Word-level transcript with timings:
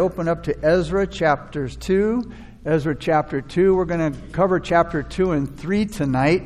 Open 0.00 0.28
up 0.28 0.44
to 0.44 0.64
Ezra 0.64 1.06
chapters 1.06 1.76
2. 1.76 2.32
Ezra 2.64 2.96
chapter 2.96 3.42
2. 3.42 3.74
We're 3.74 3.84
going 3.84 4.14
to 4.14 4.18
cover 4.32 4.58
chapter 4.58 5.02
2 5.02 5.32
and 5.32 5.58
3 5.58 5.84
tonight. 5.84 6.42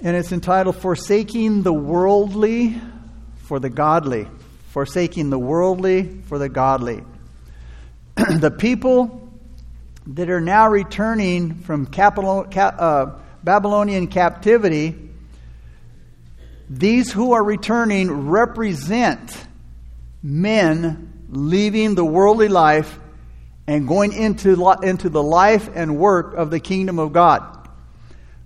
And 0.00 0.16
it's 0.16 0.32
entitled 0.32 0.74
Forsaking 0.74 1.62
the 1.62 1.72
Worldly 1.72 2.80
for 3.44 3.60
the 3.60 3.70
Godly. 3.70 4.26
Forsaking 4.70 5.30
the 5.30 5.38
Worldly 5.38 6.22
for 6.22 6.40
the 6.40 6.48
Godly. 6.48 7.04
the 8.16 8.50
people 8.50 9.30
that 10.08 10.28
are 10.28 10.40
now 10.40 10.68
returning 10.68 11.54
from 11.54 11.86
capital, 11.86 12.48
uh, 12.56 13.12
Babylonian 13.44 14.08
captivity, 14.08 14.96
these 16.68 17.12
who 17.12 17.30
are 17.34 17.44
returning 17.44 18.10
represent 18.26 19.46
men 20.20 21.12
leaving 21.28 21.94
the 21.94 22.04
worldly 22.04 22.48
life 22.48 22.98
and 23.66 23.86
going 23.86 24.12
into, 24.12 24.76
into 24.82 25.08
the 25.08 25.22
life 25.22 25.68
and 25.74 25.98
work 25.98 26.34
of 26.34 26.50
the 26.50 26.60
kingdom 26.60 26.98
of 26.98 27.12
God. 27.12 27.68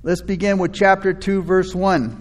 Let's 0.03 0.23
begin 0.23 0.59
with 0.59 0.73
chapter 0.73 1.13
2, 1.13 1.43
verse 1.43 1.75
1. 1.75 2.21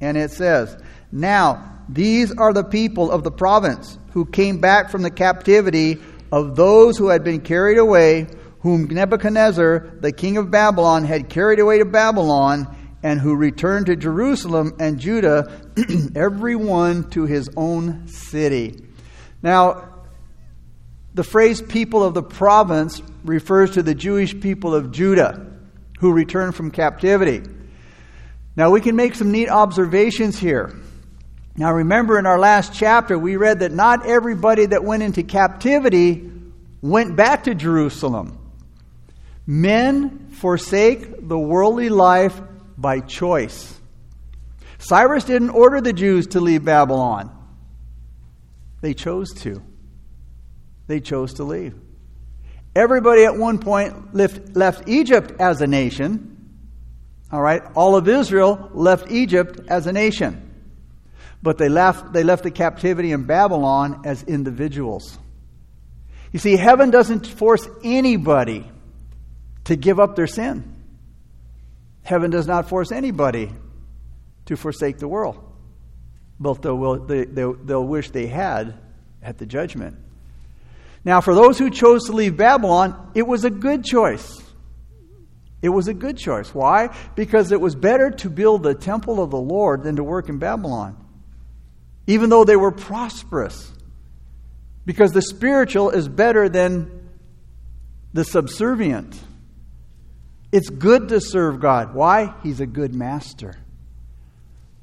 And 0.00 0.16
it 0.16 0.30
says, 0.30 0.80
Now, 1.10 1.80
these 1.88 2.32
are 2.32 2.52
the 2.52 2.62
people 2.62 3.10
of 3.10 3.24
the 3.24 3.32
province 3.32 3.98
who 4.12 4.24
came 4.24 4.60
back 4.60 4.90
from 4.90 5.02
the 5.02 5.10
captivity 5.10 5.98
of 6.30 6.54
those 6.54 6.96
who 6.96 7.08
had 7.08 7.24
been 7.24 7.40
carried 7.40 7.78
away, 7.78 8.28
whom 8.60 8.84
Nebuchadnezzar, 8.84 9.96
the 10.00 10.12
king 10.12 10.36
of 10.36 10.52
Babylon, 10.52 11.04
had 11.04 11.28
carried 11.28 11.58
away 11.58 11.78
to 11.78 11.84
Babylon, 11.84 12.76
and 13.02 13.18
who 13.18 13.34
returned 13.34 13.86
to 13.86 13.96
Jerusalem 13.96 14.74
and 14.78 15.00
Judah, 15.00 15.50
every 16.14 16.54
one 16.54 17.10
to 17.10 17.24
his 17.24 17.50
own 17.56 18.06
city. 18.06 18.86
Now, 19.42 19.88
the 21.14 21.24
phrase 21.24 21.60
people 21.60 22.04
of 22.04 22.14
the 22.14 22.22
province 22.22 23.02
refers 23.24 23.72
to 23.72 23.82
the 23.82 23.94
Jewish 23.94 24.38
people 24.38 24.74
of 24.74 24.92
Judah 24.92 25.46
who 25.98 26.12
returned 26.12 26.54
from 26.54 26.70
captivity. 26.70 27.42
Now, 28.56 28.70
we 28.70 28.80
can 28.80 28.96
make 28.96 29.14
some 29.14 29.32
neat 29.32 29.48
observations 29.48 30.38
here. 30.38 30.74
Now, 31.56 31.72
remember 31.72 32.18
in 32.18 32.26
our 32.26 32.38
last 32.38 32.72
chapter, 32.72 33.18
we 33.18 33.36
read 33.36 33.60
that 33.60 33.72
not 33.72 34.06
everybody 34.06 34.66
that 34.66 34.84
went 34.84 35.02
into 35.02 35.22
captivity 35.22 36.30
went 36.80 37.16
back 37.16 37.44
to 37.44 37.54
Jerusalem. 37.54 38.38
Men 39.46 40.30
forsake 40.30 41.28
the 41.28 41.38
worldly 41.38 41.88
life 41.88 42.40
by 42.78 43.00
choice. 43.00 43.78
Cyrus 44.78 45.24
didn't 45.24 45.50
order 45.50 45.80
the 45.80 45.92
Jews 45.92 46.28
to 46.28 46.40
leave 46.40 46.64
Babylon. 46.64 47.36
They 48.80 48.94
chose 48.94 49.32
to. 49.42 49.62
They 50.86 51.00
chose 51.00 51.34
to 51.34 51.44
leave. 51.44 51.74
Everybody 52.74 53.24
at 53.24 53.36
one 53.36 53.58
point 53.58 54.14
left, 54.14 54.56
left 54.56 54.88
Egypt 54.88 55.40
as 55.40 55.60
a 55.60 55.66
nation. 55.66 56.36
All 57.32 57.40
right? 57.40 57.62
All 57.74 57.96
of 57.96 58.08
Israel 58.08 58.70
left 58.72 59.10
Egypt 59.10 59.60
as 59.68 59.86
a 59.86 59.92
nation. 59.92 60.46
But 61.42 61.58
they 61.58 61.68
left, 61.68 62.12
they 62.12 62.22
left 62.22 62.42
the 62.42 62.50
captivity 62.50 63.12
in 63.12 63.24
Babylon 63.24 64.02
as 64.04 64.22
individuals. 64.22 65.18
You 66.32 66.38
see, 66.38 66.56
heaven 66.56 66.90
doesn't 66.90 67.26
force 67.26 67.66
anybody 67.82 68.70
to 69.64 69.76
give 69.76 69.98
up 69.98 70.16
their 70.16 70.26
sin. 70.26 70.76
Heaven 72.02 72.30
does 72.30 72.46
not 72.46 72.68
force 72.68 72.92
anybody 72.92 73.52
to 74.46 74.56
forsake 74.56 74.98
the 74.98 75.08
world 75.08 75.49
but 76.40 76.62
they'll, 76.62 77.04
they, 77.04 77.26
they'll, 77.26 77.52
they'll 77.52 77.86
wish 77.86 78.10
they 78.10 78.26
had 78.26 78.78
at 79.22 79.36
the 79.36 79.46
judgment. 79.46 79.98
Now, 81.04 81.20
for 81.20 81.34
those 81.34 81.58
who 81.58 81.70
chose 81.70 82.06
to 82.06 82.12
leave 82.12 82.36
Babylon, 82.36 83.12
it 83.14 83.26
was 83.26 83.44
a 83.44 83.50
good 83.50 83.84
choice. 83.84 84.42
It 85.62 85.68
was 85.68 85.88
a 85.88 85.94
good 85.94 86.16
choice. 86.16 86.54
Why? 86.54 86.94
Because 87.14 87.52
it 87.52 87.60
was 87.60 87.74
better 87.74 88.10
to 88.10 88.30
build 88.30 88.62
the 88.62 88.74
temple 88.74 89.22
of 89.22 89.30
the 89.30 89.40
Lord 89.40 89.82
than 89.82 89.96
to 89.96 90.04
work 90.04 90.30
in 90.30 90.38
Babylon, 90.38 90.96
even 92.06 92.30
though 92.30 92.44
they 92.44 92.56
were 92.56 92.72
prosperous. 92.72 93.70
Because 94.86 95.12
the 95.12 95.22
spiritual 95.22 95.90
is 95.90 96.08
better 96.08 96.48
than 96.48 97.10
the 98.14 98.24
subservient. 98.24 99.18
It's 100.50 100.70
good 100.70 101.10
to 101.10 101.20
serve 101.20 101.60
God. 101.60 101.94
Why? 101.94 102.34
He's 102.42 102.60
a 102.60 102.66
good 102.66 102.94
master. 102.94 103.56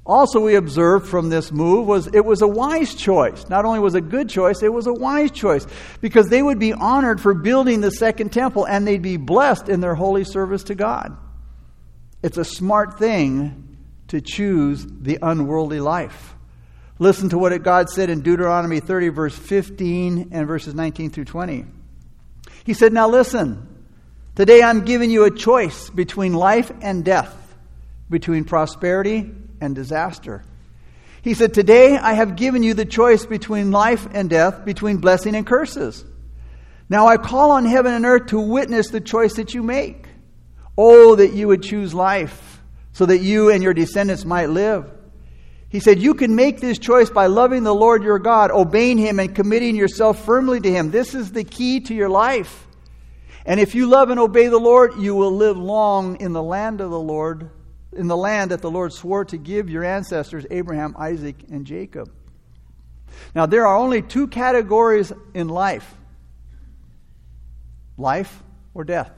Also, 0.07 0.39
we 0.39 0.55
observed 0.55 1.05
from 1.05 1.27
this 1.27 1.51
move 1.51 1.85
was 1.85 2.07
it 2.07 2.23
was 2.23 2.41
a 2.41 2.47
wise 2.47 2.95
choice. 2.95 3.49
Not 3.49 3.65
only 3.65 3.79
was 3.79 3.93
it 3.93 3.97
a 3.97 4.01
good 4.01 4.29
choice, 4.29 4.63
it 4.63 4.71
was 4.71 4.87
a 4.87 4.93
wise 4.93 5.31
choice 5.31 5.67
because 5.99 6.29
they 6.29 6.41
would 6.41 6.59
be 6.59 6.71
honored 6.71 7.19
for 7.19 7.33
building 7.33 7.81
the 7.81 7.91
second 7.91 8.31
temple 8.31 8.65
and 8.65 8.87
they'd 8.87 9.01
be 9.01 9.17
blessed 9.17 9.67
in 9.67 9.81
their 9.81 9.95
holy 9.95 10.23
service 10.23 10.63
to 10.63 10.75
God. 10.75 11.17
It's 12.23 12.37
a 12.37 12.45
smart 12.45 12.97
thing 12.97 13.77
to 14.07 14.21
choose 14.21 14.85
the 14.87 15.19
unworldly 15.21 15.81
life. 15.81 16.35
Listen 16.99 17.27
to 17.29 17.37
what 17.37 17.61
God 17.61 17.89
said 17.89 18.09
in 18.09 18.21
Deuteronomy 18.21 18.79
30, 18.79 19.09
verse 19.09 19.37
15 19.37 20.29
and 20.31 20.47
verses 20.47 20.73
19 20.73 21.09
through 21.09 21.25
20. 21.25 21.65
He 22.63 22.73
said, 22.73 22.93
Now 22.93 23.09
listen, 23.09 23.67
today 24.35 24.63
I'm 24.63 24.85
giving 24.85 25.11
you 25.11 25.25
a 25.25 25.31
choice 25.31 25.89
between 25.89 26.33
life 26.33 26.71
and 26.81 27.03
death, 27.03 27.35
between 28.09 28.45
prosperity 28.45 29.29
and 29.61 29.75
disaster. 29.75 30.43
He 31.21 31.33
said, 31.33 31.53
Today 31.53 31.97
I 31.97 32.13
have 32.13 32.35
given 32.35 32.63
you 32.63 32.73
the 32.73 32.85
choice 32.85 33.25
between 33.25 33.71
life 33.71 34.07
and 34.13 34.29
death, 34.29 34.63
between 34.63 34.97
blessing 34.97 35.35
and 35.35 35.45
curses. 35.45 36.05
Now 36.89 37.07
I 37.07 37.17
call 37.17 37.51
on 37.51 37.65
heaven 37.65 37.93
and 37.93 38.05
earth 38.05 38.27
to 38.27 38.39
witness 38.39 38.89
the 38.89 39.01
choice 39.01 39.33
that 39.33 39.53
you 39.53 39.61
make. 39.61 40.07
Oh, 40.77 41.15
that 41.15 41.33
you 41.33 41.47
would 41.47 41.63
choose 41.63 41.93
life, 41.93 42.61
so 42.93 43.05
that 43.07 43.17
you 43.17 43.49
and 43.49 43.63
your 43.63 43.73
descendants 43.73 44.25
might 44.25 44.49
live. 44.49 44.89
He 45.69 45.79
said, 45.79 45.99
You 45.99 46.13
can 46.13 46.35
make 46.35 46.61
this 46.61 46.77
choice 46.77 47.09
by 47.09 47.25
loving 47.25 47.63
the 47.63 47.75
Lord 47.75 48.03
your 48.03 48.19
God, 48.19 48.51
obeying 48.51 48.97
Him, 48.97 49.19
and 49.19 49.35
committing 49.35 49.75
yourself 49.75 50.23
firmly 50.23 50.61
to 50.61 50.71
Him. 50.71 50.91
This 50.91 51.13
is 51.13 51.31
the 51.31 51.43
key 51.43 51.81
to 51.81 51.95
your 51.95 52.09
life. 52.09 52.67
And 53.45 53.59
if 53.59 53.75
you 53.75 53.87
love 53.87 54.11
and 54.11 54.19
obey 54.19 54.47
the 54.47 54.59
Lord, 54.59 54.97
you 54.97 55.15
will 55.15 55.31
live 55.31 55.57
long 55.57 56.21
in 56.21 56.33
the 56.33 56.43
land 56.43 56.79
of 56.79 56.91
the 56.91 56.99
Lord 56.99 57.49
in 57.97 58.07
the 58.07 58.17
land 58.17 58.51
that 58.51 58.61
the 58.61 58.71
Lord 58.71 58.93
swore 58.93 59.25
to 59.25 59.37
give 59.37 59.69
your 59.69 59.83
ancestors, 59.83 60.45
Abraham, 60.51 60.95
Isaac, 60.97 61.35
and 61.51 61.65
Jacob. 61.65 62.11
Now, 63.35 63.45
there 63.45 63.65
are 63.67 63.75
only 63.75 64.01
two 64.01 64.27
categories 64.27 65.11
in 65.33 65.49
life 65.49 65.95
life 67.97 68.43
or 68.75 68.83
death. 68.83 69.11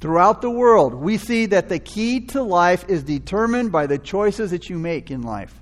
Throughout 0.00 0.42
the 0.42 0.50
world, 0.50 0.94
we 0.94 1.16
see 1.16 1.46
that 1.46 1.68
the 1.68 1.78
key 1.78 2.26
to 2.26 2.42
life 2.42 2.84
is 2.88 3.04
determined 3.04 3.70
by 3.70 3.86
the 3.86 3.98
choices 3.98 4.50
that 4.50 4.68
you 4.68 4.76
make 4.76 5.12
in 5.12 5.22
life. 5.22 5.54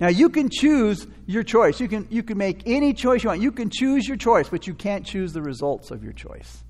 Now, 0.00 0.08
you 0.08 0.30
can 0.30 0.48
choose 0.50 1.06
your 1.26 1.42
choice. 1.42 1.78
You 1.78 1.88
can, 1.88 2.08
you 2.10 2.22
can 2.22 2.38
make 2.38 2.62
any 2.64 2.94
choice 2.94 3.22
you 3.22 3.28
want. 3.28 3.42
You 3.42 3.52
can 3.52 3.68
choose 3.70 4.08
your 4.08 4.16
choice, 4.16 4.48
but 4.48 4.66
you 4.66 4.72
can't 4.72 5.04
choose 5.04 5.34
the 5.34 5.42
results 5.42 5.90
of 5.90 6.02
your 6.02 6.14
choice. 6.14 6.64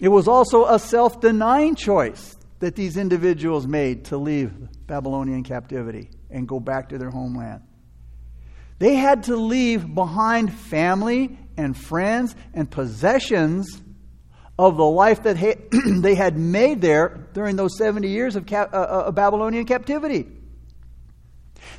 It 0.00 0.08
was 0.08 0.28
also 0.28 0.66
a 0.66 0.78
self 0.78 1.20
denying 1.20 1.74
choice 1.74 2.36
that 2.60 2.74
these 2.74 2.96
individuals 2.96 3.66
made 3.66 4.06
to 4.06 4.16
leave 4.16 4.52
Babylonian 4.86 5.44
captivity 5.44 6.10
and 6.30 6.46
go 6.46 6.60
back 6.60 6.90
to 6.90 6.98
their 6.98 7.10
homeland. 7.10 7.62
They 8.78 8.94
had 8.94 9.24
to 9.24 9.36
leave 9.36 9.94
behind 9.94 10.52
family 10.52 11.36
and 11.56 11.76
friends 11.76 12.36
and 12.54 12.70
possessions 12.70 13.80
of 14.58 14.76
the 14.76 14.84
life 14.84 15.24
that 15.24 15.36
they 16.02 16.14
had 16.14 16.36
made 16.36 16.80
there 16.80 17.28
during 17.32 17.56
those 17.56 17.76
70 17.76 18.08
years 18.08 18.36
of, 18.36 18.50
uh, 18.52 18.68
uh, 18.72 19.04
of 19.06 19.14
Babylonian 19.14 19.64
captivity. 19.64 20.26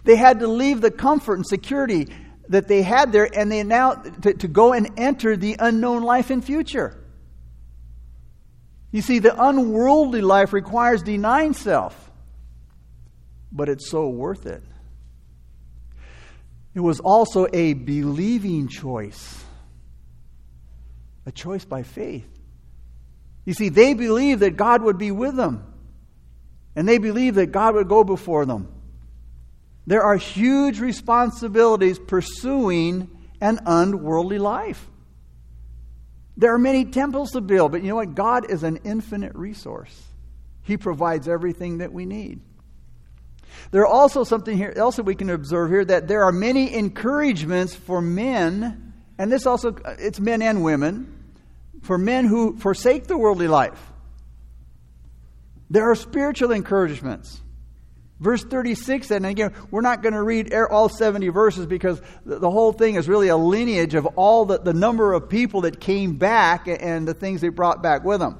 They 0.03 0.15
had 0.15 0.39
to 0.39 0.47
leave 0.47 0.81
the 0.81 0.91
comfort 0.91 1.35
and 1.35 1.47
security 1.47 2.07
that 2.49 2.67
they 2.67 2.81
had 2.81 3.11
there 3.11 3.29
and 3.33 3.51
they 3.51 3.63
now 3.63 3.93
to, 3.93 4.33
to 4.33 4.47
go 4.47 4.73
and 4.73 4.89
enter 4.97 5.37
the 5.37 5.55
unknown 5.59 6.03
life 6.03 6.29
and 6.29 6.43
future. 6.43 6.98
You 8.91 9.01
see, 9.01 9.19
the 9.19 9.39
unworldly 9.41 10.21
life 10.21 10.51
requires 10.51 11.03
denying 11.03 11.53
self, 11.53 12.11
but 13.51 13.69
it's 13.69 13.89
so 13.89 14.09
worth 14.09 14.45
it. 14.45 14.63
It 16.73 16.79
was 16.79 16.99
also 16.99 17.47
a 17.51 17.73
believing 17.73 18.67
choice, 18.67 19.43
a 21.25 21.31
choice 21.31 21.65
by 21.65 21.83
faith. 21.83 22.27
You 23.45 23.53
see, 23.53 23.69
they 23.69 23.93
believed 23.93 24.41
that 24.41 24.57
God 24.57 24.81
would 24.83 24.97
be 24.97 25.11
with 25.11 25.35
them, 25.35 25.65
and 26.75 26.87
they 26.87 26.97
believed 26.97 27.37
that 27.37 27.47
God 27.47 27.75
would 27.75 27.87
go 27.87 28.03
before 28.03 28.45
them. 28.45 28.71
There 29.87 30.03
are 30.03 30.17
huge 30.17 30.79
responsibilities 30.79 31.97
pursuing 31.97 33.09
an 33.41 33.59
unworldly 33.65 34.37
life. 34.37 34.87
There 36.39 36.53
are 36.53 36.57
many 36.57 36.85
temples 36.85 37.31
to 37.31 37.41
build, 37.41 37.73
but 37.73 37.83
you 37.83 37.89
know 37.89 37.97
what? 37.97 38.15
God 38.15 38.49
is 38.49 38.63
an 38.63 38.79
infinite 38.85 39.35
resource. 39.35 40.03
He 40.61 40.77
provides 40.77 41.27
everything 41.27 41.79
that 41.79 41.91
we 41.91 42.05
need. 42.05 42.39
There 43.71 43.81
are 43.81 43.87
also 43.87 44.23
something 44.23 44.55
here 44.55 44.71
else 44.73 44.95
that 44.95 45.03
we 45.03 45.15
can 45.15 45.29
observe 45.29 45.69
here 45.69 45.83
that 45.83 46.07
there 46.07 46.23
are 46.23 46.31
many 46.31 46.73
encouragements 46.73 47.75
for 47.75 47.99
men, 47.99 48.93
and 49.17 49.29
this 49.29 49.45
also 49.45 49.75
it's 49.99 50.21
men 50.21 50.41
and 50.41 50.63
women, 50.63 51.13
for 51.81 51.97
men 51.97 52.23
who 52.23 52.55
forsake 52.57 53.07
the 53.07 53.17
worldly 53.17 53.49
life. 53.49 53.91
There 55.69 55.91
are 55.91 55.95
spiritual 55.95 56.53
encouragements. 56.53 57.41
Verse 58.19 58.43
36, 58.43 59.11
and 59.11 59.25
again, 59.25 59.53
we're 59.71 59.79
not 59.79 60.01
going 60.01 60.13
to 60.13 60.21
read 60.21 60.53
all 60.53 60.89
70 60.89 61.29
verses 61.29 61.65
because 61.65 62.01
the 62.25 62.49
whole 62.49 62.73
thing 62.73 62.95
is 62.95 63.07
really 63.07 63.29
a 63.29 63.37
lineage 63.37 63.95
of 63.95 64.05
all 64.17 64.43
the, 64.45 64.59
the 64.59 64.73
number 64.73 65.13
of 65.13 65.29
people 65.29 65.61
that 65.61 65.79
came 65.79 66.17
back 66.17 66.67
and 66.67 67.07
the 67.07 67.13
things 67.13 67.39
they 67.39 67.47
brought 67.47 67.81
back 67.81 68.03
with 68.03 68.19
them. 68.19 68.37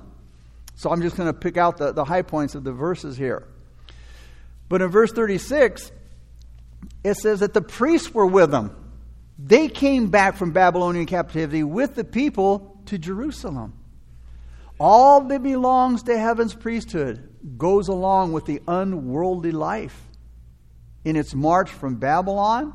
So 0.76 0.90
I'm 0.90 1.02
just 1.02 1.16
going 1.16 1.28
to 1.32 1.38
pick 1.38 1.56
out 1.56 1.78
the, 1.78 1.94
the 1.94 2.04
high 2.04 2.24
points 2.24 2.56
of 2.56 2.66
the 2.66 2.74
verses 2.74 3.16
here. 3.16 3.48
But 4.68 4.82
in 4.82 4.90
verse 4.90 5.14
36, 5.14 5.92
it 7.06 7.16
says 7.16 7.40
that 7.40 7.54
the 7.54 7.62
priests 7.62 8.14
were 8.14 8.28
with 8.28 8.52
them. 8.52 8.76
They 9.38 9.70
came 9.70 10.10
back 10.10 10.36
from 10.36 10.52
Babylonian 10.52 11.06
captivity 11.06 11.64
with 11.64 11.96
the 11.96 12.04
people 12.04 12.78
to 12.88 12.98
Jerusalem. 12.98 13.79
All 14.80 15.22
that 15.22 15.44
belongs 15.44 16.04
to 16.04 16.18
heaven's 16.18 16.54
priesthood 16.54 17.28
goes 17.58 17.88
along 17.90 18.32
with 18.32 18.46
the 18.46 18.62
unworldly 18.68 19.52
life 19.52 20.02
in 21.04 21.16
its 21.16 21.34
march 21.34 21.70
from 21.70 21.96
Babylon, 21.96 22.74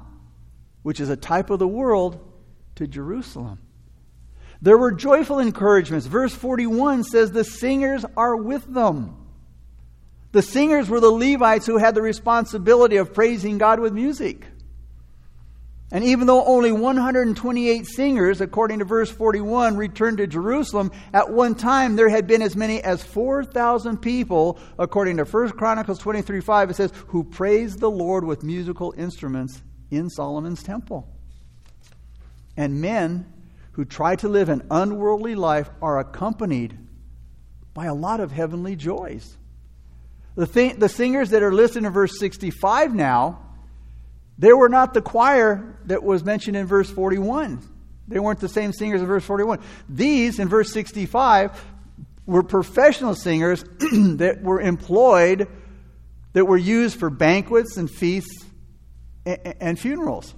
which 0.83 1.01
is 1.01 1.09
a 1.09 1.17
type 1.17 1.51
of 1.51 1.59
the 1.59 1.69
world, 1.69 2.21
to 2.77 2.87
Jerusalem. 2.87 3.59
There 4.61 4.79
were 4.79 4.93
joyful 4.93 5.39
encouragements. 5.39 6.07
Verse 6.07 6.35
41 6.35 7.05
says, 7.05 7.33
The 7.33 7.45
singers 7.45 8.05
are 8.17 8.37
with 8.37 8.65
them. 8.73 9.17
The 10.33 10.43
singers 10.43 10.89
were 10.89 11.01
the 11.01 11.11
Levites 11.11 11.67
who 11.67 11.79
had 11.79 11.95
the 11.95 12.03
responsibility 12.03 12.97
of 12.97 13.15
praising 13.15 13.59
God 13.59 13.79
with 13.79 13.93
music. 13.93 14.47
And 15.95 16.03
even 16.03 16.27
though 16.27 16.45
only 16.45 16.73
128 16.73 17.87
singers, 17.87 18.41
according 18.41 18.81
to 18.81 18.85
verse 18.85 19.13
41, 19.13 19.77
returned 19.77 20.19
to 20.19 20.27
Jerusalem, 20.27 20.91
at 21.13 21.31
one 21.31 21.55
time 21.55 21.95
there 21.95 22.09
had 22.09 22.27
been 22.27 22.43
as 22.43 22.57
many 22.57 22.83
as 22.83 23.05
4,000 23.05 23.99
people, 23.99 24.59
according 24.77 25.19
to 25.19 25.25
1 25.25 25.51
Chronicles 25.51 26.01
23 26.01 26.41
5, 26.41 26.71
it 26.71 26.75
says, 26.75 26.93
who 27.07 27.23
praised 27.23 27.79
the 27.79 27.89
Lord 27.89 28.25
with 28.25 28.43
musical 28.43 28.93
instruments 28.99 29.63
in 29.93 30.11
Solomon's 30.11 30.65
temple. 30.65 31.09
And 32.57 32.81
men 32.81 33.33
who 33.75 33.85
try 33.85 34.17
to 34.17 34.29
live 34.29 34.49
an 34.49 34.67
unworldly 34.73 35.37
life 35.37 35.71
are 35.81 36.01
accompanied 36.01 36.77
by 37.73 37.87
a 37.87 37.95
lot 37.95 38.19
of 38.19 38.33
heavenly 38.33 38.75
joys. 38.75 39.37
The, 40.35 40.49
th- 40.49 40.75
the 40.75 40.89
singers 40.89 41.31
that 41.31 41.45
are 41.45 41.55
listed 41.55 41.85
in 41.85 41.93
verse 41.93 42.19
65 42.19 42.97
now 42.97 43.44
they 44.39 44.53
were 44.53 44.69
not 44.69 44.95
the 44.95 45.03
choir 45.03 45.79
that 45.87 46.03
was 46.03 46.25
mentioned 46.25 46.57
in 46.57 46.67
verse 46.67 46.91
41. 46.91 47.61
They 48.09 48.19
weren't 48.19 48.41
the 48.41 48.49
same 48.49 48.73
singers 48.73 49.01
in 49.01 49.07
verse 49.07 49.25
41. 49.25 49.61
These, 49.89 50.39
in 50.39 50.49
verse 50.49 50.73
65, 50.73 51.65
were 52.27 52.43
professional 52.43 53.15
singers 53.15 53.63
that 53.79 54.41
were 54.43 54.61
employed, 54.61 55.49
that 56.33 56.47
were 56.47 56.57
used 56.57 56.99
for 56.99 57.11
banquets 57.11 57.77
and 57.77 57.91
feasts 57.91 58.45
and, 59.25 59.55
and 59.61 59.79
funerals. 59.79 60.35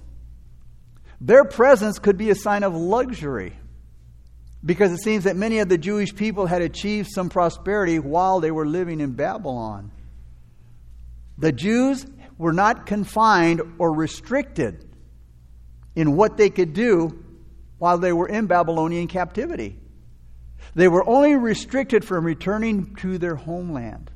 Their 1.19 1.45
presence 1.45 1.97
could 1.99 2.17
be 2.17 2.29
a 2.29 2.35
sign 2.35 2.63
of 2.63 2.75
luxury 2.75 3.53
because 4.63 4.91
it 4.91 4.99
seems 4.99 5.23
that 5.23 5.35
many 5.35 5.59
of 5.59 5.69
the 5.69 5.77
Jewish 5.77 6.15
people 6.15 6.45
had 6.45 6.61
achieved 6.61 7.09
some 7.11 7.29
prosperity 7.29 7.99
while 7.99 8.39
they 8.39 8.51
were 8.51 8.65
living 8.65 8.99
in 8.99 9.13
Babylon. 9.13 9.91
The 11.37 11.51
Jews 11.51 12.05
were 12.37 12.53
not 12.53 12.85
confined 12.85 13.61
or 13.79 13.93
restricted 13.93 14.85
in 15.95 16.15
what 16.15 16.37
they 16.37 16.49
could 16.49 16.73
do 16.73 17.23
while 17.79 17.97
they 17.97 18.13
were 18.13 18.27
in 18.27 18.47
Babylonian 18.47 19.07
captivity. 19.07 19.79
They 20.75 20.87
were 20.87 21.07
only 21.07 21.35
restricted 21.35 22.05
from 22.05 22.25
returning 22.25 22.95
to 22.97 23.17
their 23.17 23.35
homeland. 23.35 24.11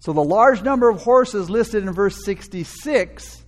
So 0.00 0.12
the 0.12 0.24
large 0.24 0.62
number 0.62 0.88
of 0.88 1.02
horses 1.02 1.50
listed 1.50 1.82
in 1.82 1.92
verse 1.92 2.24
66 2.24 3.44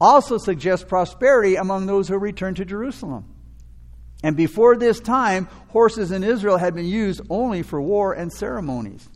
also 0.00 0.38
suggests 0.38 0.84
prosperity 0.84 1.56
among 1.56 1.86
those 1.86 2.08
who 2.08 2.18
returned 2.18 2.56
to 2.56 2.64
Jerusalem. 2.64 3.32
And 4.22 4.36
before 4.36 4.76
this 4.76 5.00
time, 5.00 5.48
horses 5.68 6.10
in 6.10 6.24
Israel 6.24 6.56
had 6.56 6.74
been 6.74 6.86
used 6.86 7.20
only 7.28 7.62
for 7.62 7.80
war 7.80 8.14
and 8.14 8.32
ceremonies. 8.32 9.08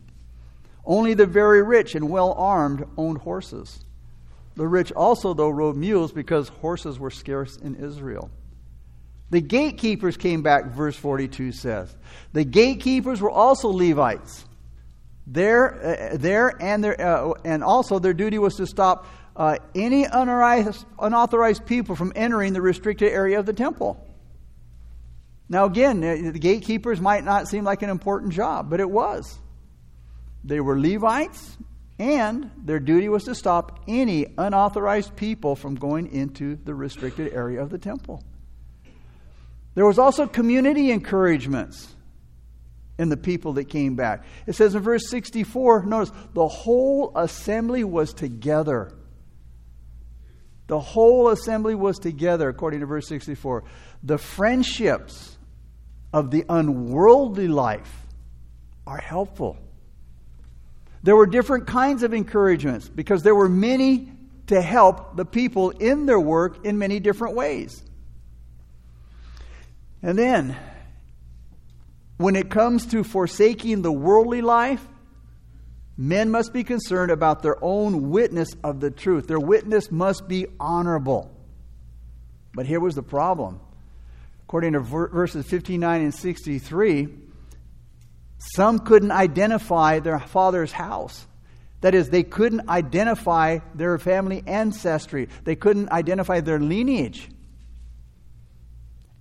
Only 0.90 1.14
the 1.14 1.24
very 1.24 1.62
rich 1.62 1.94
and 1.94 2.10
well 2.10 2.32
armed 2.32 2.84
owned 2.96 3.18
horses. 3.18 3.84
The 4.56 4.66
rich 4.66 4.90
also, 4.90 5.34
though, 5.34 5.48
rode 5.48 5.76
mules 5.76 6.10
because 6.10 6.48
horses 6.48 6.98
were 6.98 7.12
scarce 7.12 7.56
in 7.56 7.76
Israel. 7.76 8.28
The 9.30 9.40
gatekeepers 9.40 10.16
came 10.16 10.42
back, 10.42 10.72
verse 10.72 10.96
42 10.96 11.52
says. 11.52 11.94
The 12.32 12.42
gatekeepers 12.42 13.20
were 13.20 13.30
also 13.30 13.68
Levites. 13.68 14.44
There, 15.28 15.76
uh, 15.76 16.56
and, 16.58 16.82
their, 16.82 17.00
uh, 17.00 17.34
and 17.44 17.62
also 17.62 18.00
their 18.00 18.12
duty 18.12 18.40
was 18.40 18.56
to 18.56 18.66
stop 18.66 19.06
uh, 19.36 19.58
any 19.76 20.02
unauthorized, 20.02 20.84
unauthorized 20.98 21.66
people 21.66 21.94
from 21.94 22.12
entering 22.16 22.52
the 22.52 22.60
restricted 22.60 23.12
area 23.12 23.38
of 23.38 23.46
the 23.46 23.52
temple. 23.52 24.04
Now, 25.48 25.66
again, 25.66 26.02
uh, 26.02 26.32
the 26.32 26.40
gatekeepers 26.40 27.00
might 27.00 27.22
not 27.22 27.46
seem 27.46 27.62
like 27.62 27.82
an 27.82 27.90
important 27.90 28.32
job, 28.32 28.68
but 28.68 28.80
it 28.80 28.90
was. 28.90 29.38
They 30.44 30.60
were 30.60 30.78
Levites, 30.78 31.56
and 31.98 32.50
their 32.56 32.80
duty 32.80 33.08
was 33.08 33.24
to 33.24 33.34
stop 33.34 33.80
any 33.86 34.26
unauthorized 34.38 35.16
people 35.16 35.54
from 35.54 35.74
going 35.74 36.12
into 36.12 36.56
the 36.56 36.74
restricted 36.74 37.32
area 37.32 37.62
of 37.62 37.70
the 37.70 37.78
temple. 37.78 38.24
There 39.74 39.86
was 39.86 39.98
also 39.98 40.26
community 40.26 40.90
encouragements 40.90 41.94
in 42.98 43.08
the 43.08 43.16
people 43.16 43.54
that 43.54 43.64
came 43.64 43.96
back. 43.96 44.24
It 44.46 44.54
says 44.54 44.74
in 44.74 44.82
verse 44.82 45.08
64, 45.08 45.84
notice, 45.86 46.12
the 46.34 46.48
whole 46.48 47.12
assembly 47.16 47.84
was 47.84 48.12
together. 48.12 48.92
The 50.66 50.80
whole 50.80 51.30
assembly 51.30 51.74
was 51.74 51.98
together, 51.98 52.48
according 52.48 52.80
to 52.80 52.86
verse 52.86 53.08
64. 53.08 53.64
The 54.02 54.18
friendships 54.18 55.38
of 56.12 56.30
the 56.30 56.44
unworldly 56.48 57.48
life 57.48 58.06
are 58.86 58.98
helpful. 58.98 59.58
There 61.02 61.16
were 61.16 61.26
different 61.26 61.66
kinds 61.66 62.02
of 62.02 62.12
encouragements 62.12 62.88
because 62.88 63.22
there 63.22 63.34
were 63.34 63.48
many 63.48 64.12
to 64.48 64.60
help 64.60 65.16
the 65.16 65.24
people 65.24 65.70
in 65.70 66.06
their 66.06 66.20
work 66.20 66.64
in 66.66 66.78
many 66.78 67.00
different 67.00 67.34
ways. 67.34 67.82
And 70.02 70.18
then, 70.18 70.56
when 72.16 72.36
it 72.36 72.50
comes 72.50 72.86
to 72.86 73.04
forsaking 73.04 73.82
the 73.82 73.92
worldly 73.92 74.42
life, 74.42 74.86
men 75.96 76.30
must 76.30 76.52
be 76.52 76.64
concerned 76.64 77.10
about 77.10 77.42
their 77.42 77.62
own 77.62 78.10
witness 78.10 78.48
of 78.62 78.80
the 78.80 78.90
truth. 78.90 79.26
Their 79.26 79.40
witness 79.40 79.90
must 79.90 80.28
be 80.28 80.46
honorable. 80.58 81.30
But 82.54 82.66
here 82.66 82.80
was 82.80 82.94
the 82.94 83.02
problem. 83.02 83.60
According 84.44 84.72
to 84.72 84.80
verses 84.80 85.46
59 85.46 86.00
and 86.00 86.14
63, 86.14 87.08
some 88.40 88.78
couldn't 88.78 89.12
identify 89.12 90.00
their 90.00 90.18
father's 90.18 90.72
house. 90.72 91.26
That 91.82 91.94
is, 91.94 92.08
they 92.08 92.22
couldn't 92.22 92.68
identify 92.68 93.58
their 93.74 93.98
family 93.98 94.42
ancestry, 94.46 95.28
they 95.44 95.56
couldn't 95.56 95.90
identify 95.90 96.40
their 96.40 96.58
lineage. 96.58 97.28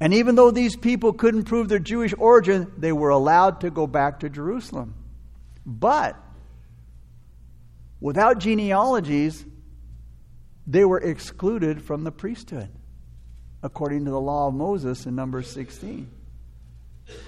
And 0.01 0.13
even 0.13 0.35
though 0.35 0.51
these 0.51 0.77
people 0.77 1.11
couldn't 1.11 1.43
prove 1.43 1.67
their 1.67 1.79
Jewish 1.79 2.13
origin, 2.17 2.71
they 2.77 2.93
were 2.93 3.09
allowed 3.09 3.61
to 3.61 3.69
go 3.69 3.85
back 3.85 4.21
to 4.21 4.29
Jerusalem. 4.29 4.95
But 5.65 6.15
without 7.99 8.39
genealogies, 8.39 9.45
they 10.65 10.85
were 10.85 10.99
excluded 10.99 11.81
from 11.81 12.05
the 12.05 12.11
priesthood, 12.11 12.69
according 13.61 14.05
to 14.05 14.11
the 14.11 14.21
law 14.21 14.47
of 14.47 14.53
Moses 14.53 15.05
in 15.05 15.15
Numbers 15.15 15.49
16. 15.51 16.09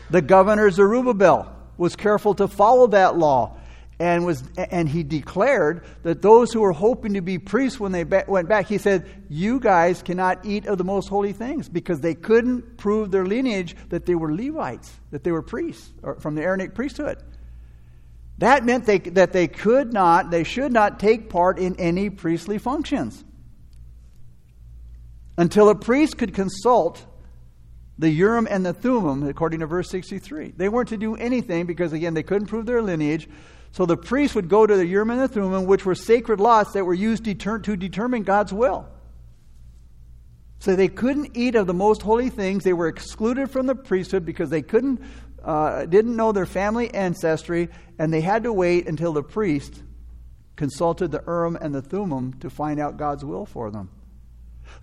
The 0.09 0.21
governor 0.21 0.69
Zerubbabel 0.69 1.57
was 1.81 1.95
careful 1.95 2.35
to 2.35 2.47
follow 2.47 2.85
that 2.85 3.17
law. 3.17 3.57
And, 3.99 4.23
was, 4.23 4.43
and 4.55 4.87
he 4.87 5.03
declared 5.03 5.83
that 6.03 6.21
those 6.21 6.53
who 6.53 6.61
were 6.61 6.73
hoping 6.73 7.15
to 7.15 7.21
be 7.21 7.37
priests 7.39 7.79
when 7.79 7.91
they 7.91 8.03
went 8.03 8.47
back, 8.47 8.67
he 8.67 8.77
said, 8.77 9.07
You 9.29 9.59
guys 9.59 10.01
cannot 10.01 10.45
eat 10.45 10.67
of 10.67 10.77
the 10.77 10.83
most 10.83 11.07
holy 11.09 11.33
things 11.33 11.69
because 11.69 12.01
they 12.01 12.13
couldn't 12.13 12.77
prove 12.77 13.11
their 13.11 13.25
lineage 13.25 13.75
that 13.89 14.05
they 14.05 14.15
were 14.15 14.33
Levites, 14.33 14.91
that 15.09 15.23
they 15.23 15.31
were 15.31 15.41
priests 15.41 15.91
or 16.03 16.19
from 16.19 16.35
the 16.35 16.43
Aaronic 16.43 16.73
priesthood. 16.73 17.17
That 18.37 18.63
meant 18.63 18.85
they, 18.85 18.99
that 18.99 19.33
they 19.33 19.47
could 19.47 19.91
not, 19.91 20.31
they 20.31 20.43
should 20.43 20.71
not 20.71 20.99
take 20.99 21.29
part 21.29 21.59
in 21.59 21.75
any 21.77 22.09
priestly 22.11 22.59
functions 22.59 23.23
until 25.37 25.69
a 25.69 25.75
priest 25.75 26.17
could 26.17 26.33
consult 26.33 27.05
the 27.97 28.09
Urim 28.09 28.47
and 28.49 28.65
the 28.65 28.73
Thummim, 28.73 29.27
according 29.27 29.59
to 29.59 29.67
verse 29.67 29.89
63. 29.89 30.53
They 30.57 30.69
weren't 30.69 30.89
to 30.89 30.97
do 30.97 31.15
anything 31.15 31.65
because, 31.65 31.93
again, 31.93 32.13
they 32.13 32.23
couldn't 32.23 32.47
prove 32.47 32.65
their 32.65 32.81
lineage. 32.81 33.29
So 33.71 33.85
the 33.85 33.97
priests 33.97 34.35
would 34.35 34.49
go 34.49 34.65
to 34.65 34.75
the 34.75 34.85
Urim 34.85 35.11
and 35.11 35.21
the 35.21 35.27
Thummim, 35.27 35.65
which 35.65 35.85
were 35.85 35.95
sacred 35.95 36.39
lots 36.39 36.73
that 36.73 36.85
were 36.85 36.93
used 36.93 37.23
to 37.25 37.33
determine 37.33 38.23
God's 38.23 38.51
will. 38.51 38.87
So 40.59 40.75
they 40.75 40.89
couldn't 40.89 41.35
eat 41.35 41.55
of 41.55 41.67
the 41.67 41.73
most 41.73 42.01
holy 42.01 42.29
things. 42.29 42.63
They 42.63 42.73
were 42.73 42.87
excluded 42.87 43.49
from 43.49 43.65
the 43.65 43.75
priesthood 43.75 44.25
because 44.25 44.49
they 44.49 44.61
couldn't, 44.61 45.01
uh, 45.43 45.85
didn't 45.85 46.15
know 46.15 46.31
their 46.31 46.45
family 46.45 46.93
ancestry, 46.93 47.69
and 47.97 48.13
they 48.13 48.21
had 48.21 48.43
to 48.43 48.53
wait 48.53 48.87
until 48.87 49.13
the 49.13 49.23
priest 49.23 49.81
consulted 50.55 51.11
the 51.11 51.23
Urim 51.25 51.55
and 51.55 51.73
the 51.73 51.81
Thummim 51.81 52.33
to 52.41 52.49
find 52.49 52.79
out 52.79 52.97
God's 52.97 53.25
will 53.25 53.45
for 53.45 53.71
them. 53.71 53.89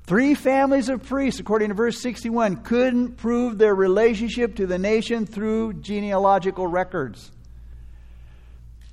Three 0.05 0.35
families 0.35 0.89
of 0.89 1.03
priests, 1.03 1.39
according 1.39 1.69
to 1.69 1.75
verse 1.75 2.01
61, 2.01 2.63
couldn't 2.63 3.17
prove 3.17 3.59
their 3.59 3.75
relationship 3.75 4.57
to 4.57 4.67
the 4.67 4.79
nation 4.79 5.27
through 5.27 5.75
genealogical 5.75 6.67
records. 6.67 7.31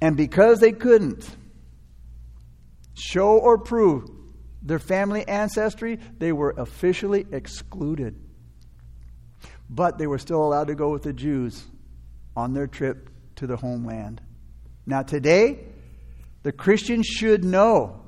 And 0.01 0.17
because 0.17 0.59
they 0.59 0.73
couldn't 0.73 1.27
show 2.95 3.37
or 3.37 3.57
prove 3.57 4.09
their 4.61 4.79
family 4.79 5.27
ancestry, 5.27 5.99
they 6.17 6.31
were 6.31 6.53
officially 6.57 7.25
excluded. 7.31 8.19
But 9.69 9.97
they 9.97 10.07
were 10.07 10.19
still 10.19 10.43
allowed 10.43 10.67
to 10.67 10.75
go 10.75 10.89
with 10.89 11.03
the 11.03 11.13
Jews 11.13 11.63
on 12.35 12.53
their 12.53 12.67
trip 12.67 13.09
to 13.37 13.47
the 13.47 13.55
homeland. 13.55 14.21
Now, 14.85 15.01
today, 15.01 15.59
the 16.43 16.51
Christian 16.51 17.03
should 17.03 17.43
know 17.43 18.01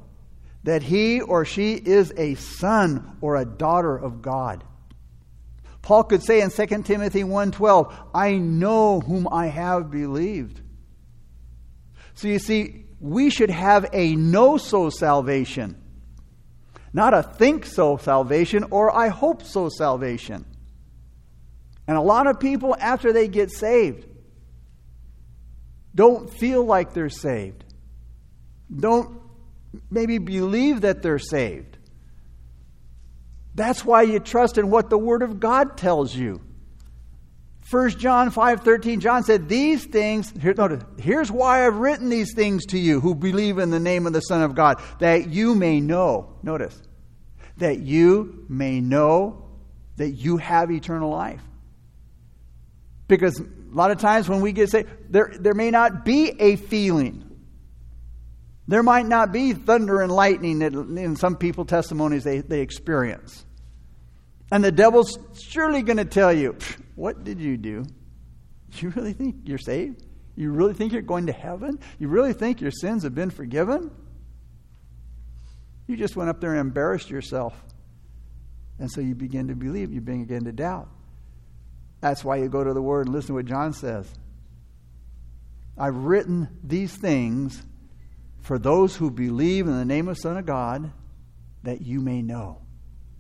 that 0.68 0.84
he 0.84 1.22
or 1.22 1.46
she 1.46 1.76
is 1.76 2.12
a 2.18 2.36
son 2.36 3.16
or 3.22 3.38
a 3.38 3.46
daughter 3.46 3.96
of 3.96 4.22
God. 4.22 4.66
Paul 5.82 6.04
could 6.04 6.22
say 6.22 6.42
in 6.42 6.50
2 6.50 6.84
Timothy 6.84 7.24
1:12, 7.24 7.90
"I 8.14 8.34
know 8.34 9.00
whom 9.00 9.30
I 9.32 9.46
have 9.48 9.90
believed." 9.90 10.60
So 12.16 12.28
you 12.28 12.38
see, 12.38 12.84
we 13.00 13.30
should 13.30 13.50
have 13.50 13.86
a 13.94 14.18
know 14.18 14.58
so 14.58 14.90
salvation, 14.90 15.78
not 16.92 17.14
a 17.14 17.24
think 17.24 17.66
so 17.66 17.96
salvation 17.96 18.66
or 18.70 18.94
I 18.94 19.08
hope 19.08 19.44
so 19.44 19.70
salvation. 19.70 20.44
And 21.88 21.96
a 21.96 22.02
lot 22.02 22.28
of 22.28 22.42
people, 22.42 22.76
after 22.78 23.14
they 23.14 23.30
get 23.30 23.52
saved, 23.52 24.06
don't 25.96 26.30
feel 26.30 26.66
like 26.66 26.92
they're 26.92 27.08
saved, 27.08 27.64
don't 28.70 29.17
maybe 29.90 30.18
believe 30.18 30.82
that 30.82 31.02
they're 31.02 31.20
saved. 31.20 31.78
That's 33.56 33.84
why 33.84 34.04
you 34.04 34.20
trust 34.20 34.58
in 34.58 34.70
what 34.70 34.90
the 34.90 34.98
Word 34.98 35.24
of 35.24 35.40
God 35.40 35.78
tells 35.78 36.16
you. 36.16 36.42
1 37.70 37.90
John 37.98 38.32
5:13 38.32 39.00
John 39.02 39.24
said 39.24 39.50
these 39.50 39.84
things 39.84 40.32
here, 40.40 40.54
notice, 40.54 40.84
here's 40.98 41.30
why 41.30 41.66
I've 41.66 41.76
written 41.76 42.08
these 42.08 42.34
things 42.34 42.66
to 42.68 42.78
you 42.78 43.02
who 43.02 43.14
believe 43.14 43.58
in 43.58 43.72
the 43.72 43.80
name 43.80 44.08
of 44.08 44.14
the 44.14 44.22
Son 44.22 44.42
of 44.42 44.56
God 44.56 44.80
that 45.00 45.30
you 45.30 45.54
may 45.54 45.82
know 45.82 46.30
notice 46.44 46.82
that 47.58 47.80
you 47.80 48.46
may 48.48 48.80
know 48.80 49.44
that 49.98 50.12
you 50.12 50.38
have 50.38 50.72
eternal 50.72 51.10
life 51.10 51.42
because 53.10 53.38
a 53.40 53.46
lot 53.76 53.92
of 53.92 53.98
times 53.98 54.30
when 54.30 54.40
we 54.40 54.54
get 54.54 54.70
saved 54.70 54.88
there 55.10 55.34
there 55.38 55.54
may 55.54 55.70
not 55.70 56.06
be 56.06 56.40
a 56.40 56.56
feeling 56.56 57.27
there 58.68 58.84
might 58.84 59.06
not 59.06 59.32
be 59.32 59.54
thunder 59.54 60.02
and 60.02 60.12
lightning 60.12 60.60
that 60.60 60.74
in 60.74 61.16
some 61.16 61.36
people 61.36 61.66
testimonies 61.66 62.24
they, 62.24 62.40
they 62.42 62.62
experience 62.62 63.46
and 64.52 64.64
the 64.64 64.72
devil's 64.72 65.18
surely 65.40 65.82
going 65.82 65.98
to 65.98 66.06
tell 66.06 66.32
you 66.32 66.56
what 66.96 67.24
did 67.24 67.40
you 67.40 67.58
do? 67.58 67.86
You 68.80 68.90
really 68.90 69.14
think 69.14 69.38
you're 69.46 69.58
saved? 69.58 70.04
You 70.36 70.52
really 70.52 70.74
think 70.74 70.92
you're 70.92 71.02
going 71.02 71.28
to 71.28 71.34
heaven? 71.34 71.80
You 71.98 72.10
really 72.10 72.34
think 72.34 72.62
your 72.62 72.70
sins 72.70 73.04
have 73.04 73.16
been 73.16 73.30
forgiven? 73.30 73.90
You 75.88 75.96
just 75.96 76.16
went 76.16 76.30
up 76.30 76.42
there 76.42 76.52
and 76.52 76.60
embarrassed 76.60 77.10
yourself. 77.10 77.60
And 78.78 78.92
so 78.92 79.02
you 79.02 79.16
begin 79.16 79.48
to 79.48 79.56
believe, 79.56 79.92
you 79.92 80.02
begin 80.02 80.44
to 80.44 80.52
doubt. 80.52 80.90
That's 82.02 82.24
why 82.24 82.38
you 82.38 82.50
go 82.50 82.64
to 82.64 82.74
the 82.74 82.82
Word 82.82 83.08
and 83.08 83.16
listen 83.16 83.30
to 83.30 83.34
what 83.36 83.46
John 83.46 83.74
says. 83.74 84.14
I've 85.78 85.96
written 85.96 86.50
these 86.64 86.96
things 86.96 87.64
for 88.48 88.58
those 88.58 88.96
who 88.96 89.12
believe 89.12 89.68
in 89.68 89.78
the 89.78 89.84
name 89.84 90.08
of 90.08 90.16
the 90.16 90.22
Son 90.22 90.38
of 90.38 90.46
God, 90.46 90.90
that 91.64 91.82
you 91.82 92.00
may 92.00 92.22
know. 92.22 92.62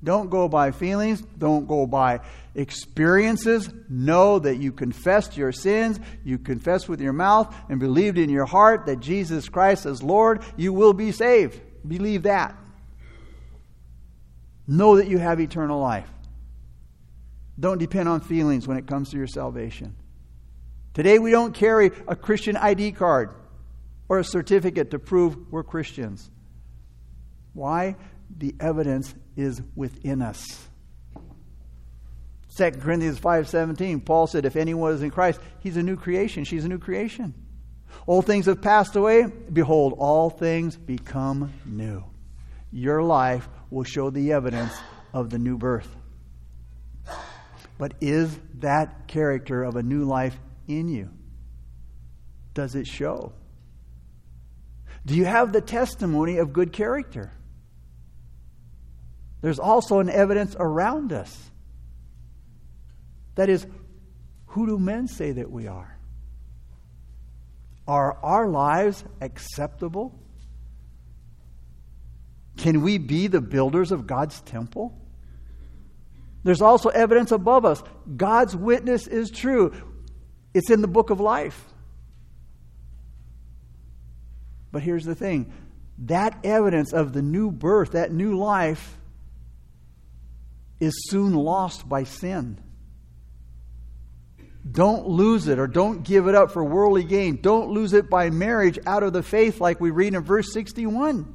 Don't 0.01 0.29
go 0.29 0.47
by 0.47 0.71
feelings. 0.71 1.21
Don't 1.37 1.67
go 1.67 1.85
by 1.85 2.21
experiences. 2.55 3.69
Know 3.89 4.39
that 4.39 4.55
you 4.55 4.71
confessed 4.71 5.35
your 5.35 5.51
sins, 5.51 5.99
you 6.23 6.37
confessed 6.37 6.87
with 6.87 7.01
your 7.01 7.11
mouth, 7.11 7.53
and 7.67 7.77
believed 7.77 8.17
in 8.17 8.29
your 8.29 8.45
heart 8.45 8.85
that 8.85 9.01
Jesus 9.01 9.49
Christ 9.49 9.85
is 9.85 10.01
Lord. 10.01 10.43
You 10.55 10.71
will 10.71 10.93
be 10.93 11.11
saved. 11.11 11.59
Believe 11.85 12.23
that. 12.23 12.55
Know 14.65 14.95
that 14.95 15.09
you 15.09 15.17
have 15.17 15.41
eternal 15.41 15.81
life. 15.81 16.09
Don't 17.59 17.79
depend 17.79 18.07
on 18.07 18.21
feelings 18.21 18.65
when 18.65 18.77
it 18.77 18.87
comes 18.87 19.09
to 19.09 19.17
your 19.17 19.27
salvation. 19.27 19.93
Today, 20.93 21.19
we 21.19 21.31
don't 21.31 21.53
carry 21.53 21.91
a 22.07 22.15
Christian 22.15 22.55
ID 22.55 22.93
card 22.93 23.31
or 24.09 24.19
a 24.19 24.23
certificate 24.23 24.91
to 24.91 24.99
prove 24.99 25.51
we're 25.51 25.63
Christians. 25.63 26.29
Why? 27.53 27.95
The 28.35 28.55
evidence 28.59 29.13
is 29.35 29.61
within 29.75 30.21
us. 30.21 30.45
2 32.57 32.71
Corinthians 32.81 33.19
5:17 33.19 34.03
Paul 34.03 34.27
said 34.27 34.45
if 34.45 34.55
anyone 34.55 34.93
is 34.93 35.03
in 35.03 35.11
Christ 35.11 35.39
he's 35.59 35.77
a 35.77 35.83
new 35.83 35.95
creation 35.95 36.43
she's 36.43 36.65
a 36.65 36.69
new 36.69 36.79
creation. 36.79 37.33
Old 38.07 38.25
things 38.25 38.45
have 38.45 38.61
passed 38.61 38.95
away 38.95 39.25
behold 39.25 39.93
all 39.97 40.29
things 40.29 40.75
become 40.75 41.53
new. 41.65 42.03
Your 42.71 43.03
life 43.03 43.47
will 43.69 43.83
show 43.83 44.09
the 44.09 44.33
evidence 44.33 44.73
of 45.13 45.29
the 45.29 45.39
new 45.39 45.57
birth. 45.57 45.95
But 47.77 47.93
is 48.01 48.37
that 48.55 49.07
character 49.07 49.63
of 49.63 49.75
a 49.75 49.83
new 49.83 50.03
life 50.03 50.37
in 50.67 50.89
you? 50.89 51.09
Does 52.53 52.75
it 52.75 52.87
show? 52.87 53.33
Do 55.07 55.15
you 55.15 55.23
have 55.23 55.53
the 55.53 55.61
testimony 55.61 56.37
of 56.37 56.51
good 56.51 56.73
character? 56.73 57.31
There's 59.39 59.57
also 59.57 59.99
an 59.99 60.09
evidence 60.09 60.53
around 60.59 61.13
us. 61.13 61.49
That 63.35 63.47
is, 63.47 63.65
who 64.47 64.65
do 64.67 64.77
men 64.77 65.07
say 65.07 65.31
that 65.31 65.49
we 65.49 65.67
are? 65.67 65.97
Are 67.87 68.17
our 68.21 68.49
lives 68.49 69.05
acceptable? 69.21 70.13
Can 72.57 72.81
we 72.81 72.97
be 72.97 73.27
the 73.27 73.39
builders 73.39 73.93
of 73.93 74.07
God's 74.07 74.41
temple? 74.41 74.93
There's 76.43 76.61
also 76.61 76.89
evidence 76.89 77.31
above 77.31 77.63
us. 77.63 77.81
God's 78.17 78.57
witness 78.57 79.07
is 79.07 79.29
true. 79.29 79.73
It's 80.53 80.69
in 80.69 80.81
the 80.81 80.87
book 80.89 81.11
of 81.11 81.21
life. 81.21 81.63
But 84.71 84.83
here's 84.83 85.05
the 85.05 85.15
thing 85.15 85.51
that 85.99 86.37
evidence 86.43 86.93
of 86.93 87.13
the 87.13 87.21
new 87.21 87.51
birth, 87.51 87.91
that 87.91 88.11
new 88.11 88.37
life, 88.37 88.97
is 90.79 90.93
soon 91.09 91.33
lost 91.33 91.87
by 91.89 92.03
sin. 92.03 92.59
Don't 94.69 95.07
lose 95.07 95.47
it 95.47 95.59
or 95.59 95.67
don't 95.67 96.03
give 96.03 96.27
it 96.27 96.35
up 96.35 96.51
for 96.51 96.63
worldly 96.63 97.03
gain. 97.03 97.39
Don't 97.41 97.69
lose 97.69 97.93
it 97.93 98.09
by 98.09 98.29
marriage 98.29 98.77
out 98.85 99.01
of 99.01 99.13
the 99.13 99.23
faith, 99.23 99.61
like 99.61 99.79
we 99.79 99.91
read 99.91 100.13
in 100.13 100.23
verse 100.23 100.51
61. 100.51 101.33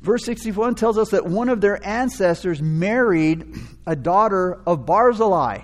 Verse 0.00 0.24
61 0.24 0.74
tells 0.74 0.96
us 0.96 1.10
that 1.10 1.26
one 1.26 1.48
of 1.48 1.60
their 1.60 1.84
ancestors 1.84 2.62
married 2.62 3.54
a 3.86 3.96
daughter 3.96 4.60
of 4.66 4.86
Barzillai. 4.86 5.62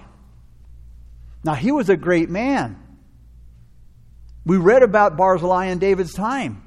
Now, 1.45 1.55
he 1.55 1.71
was 1.71 1.89
a 1.89 1.97
great 1.97 2.31
man. 2.31 2.84
We 4.45 4.57
read 4.57 4.83
about 4.83 5.17
Barzillai 5.17 5.67
in 5.67 5.79
David's 5.79 6.13
time. 6.13 6.61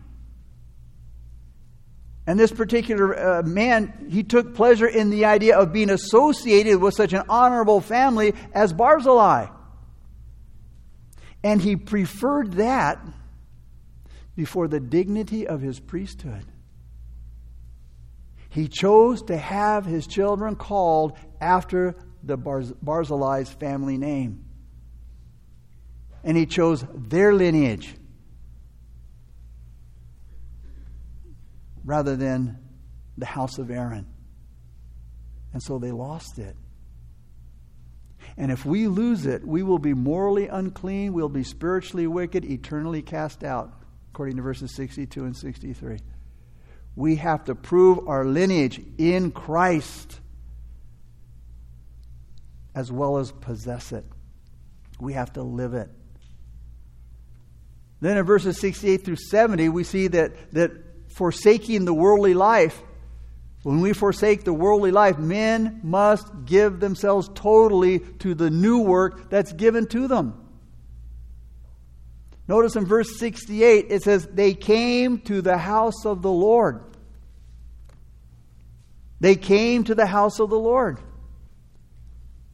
And 2.25 2.37
this 2.37 2.51
particular 2.51 3.17
uh, 3.17 3.43
man, 3.43 4.07
he 4.09 4.23
took 4.23 4.53
pleasure 4.53 4.87
in 4.87 5.09
the 5.09 5.25
idea 5.25 5.57
of 5.57 5.71
being 5.71 5.89
associated 5.89 6.81
with 6.81 6.93
such 6.93 7.13
an 7.13 7.23
honorable 7.29 7.79
family 7.79 8.33
as 8.53 8.73
Barzillai. 8.73 9.47
And 11.43 11.61
he 11.61 11.77
preferred 11.77 12.53
that 12.53 12.99
before 14.35 14.67
the 14.67 14.81
dignity 14.81 15.47
of 15.47 15.61
his 15.61 15.79
priesthood. 15.79 16.45
He 18.49 18.67
chose 18.67 19.21
to 19.23 19.37
have 19.37 19.85
his 19.85 20.05
children 20.05 20.55
called 20.55 21.17
after 21.39 21.95
the 22.23 22.37
Barz- 22.37 22.75
Barzillai's 22.81 23.49
family 23.49 23.97
name. 23.97 24.46
And 26.27 26.35
he 26.35 26.45
chose 26.45 26.85
their 26.93 27.33
lineage 27.33 27.95
rather 31.85 32.17
than 32.17 32.59
the 33.17 33.25
house 33.25 33.57
of 33.57 33.71
Aaron. 33.71 34.05
And 35.53 35.63
so 35.63 35.79
they 35.79 35.91
lost 35.91 36.37
it. 36.37 36.57
And 38.35 38.51
if 38.51 38.65
we 38.65 38.87
lose 38.87 39.25
it, 39.25 39.47
we 39.47 39.63
will 39.63 39.79
be 39.79 39.93
morally 39.93 40.47
unclean, 40.47 41.13
we'll 41.13 41.29
be 41.29 41.43
spiritually 41.43 42.07
wicked, 42.07 42.43
eternally 42.43 43.01
cast 43.01 43.45
out, 43.45 43.71
according 44.11 44.35
to 44.35 44.41
verses 44.41 44.75
62 44.75 45.23
and 45.23 45.35
63. 45.35 45.99
We 46.97 47.15
have 47.15 47.45
to 47.45 47.55
prove 47.55 48.05
our 48.09 48.25
lineage 48.25 48.81
in 48.97 49.31
Christ 49.31 50.19
as 52.75 52.91
well 52.91 53.17
as 53.17 53.31
possess 53.31 53.93
it. 53.93 54.03
We 54.99 55.13
have 55.13 55.31
to 55.33 55.41
live 55.41 55.73
it. 55.73 55.89
Then 57.99 58.17
in 58.17 58.25
verses 58.25 58.59
68 58.59 59.03
through 59.03 59.15
70, 59.15 59.69
we 59.69 59.83
see 59.83 60.07
that, 60.07 60.53
that 60.53 60.71
forsaking 61.09 61.85
the 61.85 61.93
worldly 61.93 62.33
life, 62.33 62.81
when 63.63 63.81
we 63.81 63.93
forsake 63.93 64.43
the 64.43 64.53
worldly 64.53 64.91
life, 64.91 65.17
men 65.17 65.81
must 65.83 66.45
give 66.45 66.79
themselves 66.79 67.29
totally 67.33 67.99
to 68.19 68.35
the 68.35 68.49
new 68.49 68.79
work 68.79 69.29
that's 69.29 69.51
given 69.51 69.87
to 69.87 70.07
them. 70.07 70.47
Notice 72.47 72.75
in 72.75 72.85
verse 72.85 73.19
68, 73.19 73.87
it 73.89 74.03
says, 74.03 74.25
They 74.27 74.53
came 74.53 75.19
to 75.21 75.41
the 75.41 75.57
house 75.57 76.05
of 76.05 76.21
the 76.21 76.31
Lord. 76.31 76.81
They 79.19 79.35
came 79.35 79.83
to 79.85 79.95
the 79.95 80.05
house 80.05 80.39
of 80.39 80.49
the 80.49 80.59
Lord. 80.59 80.99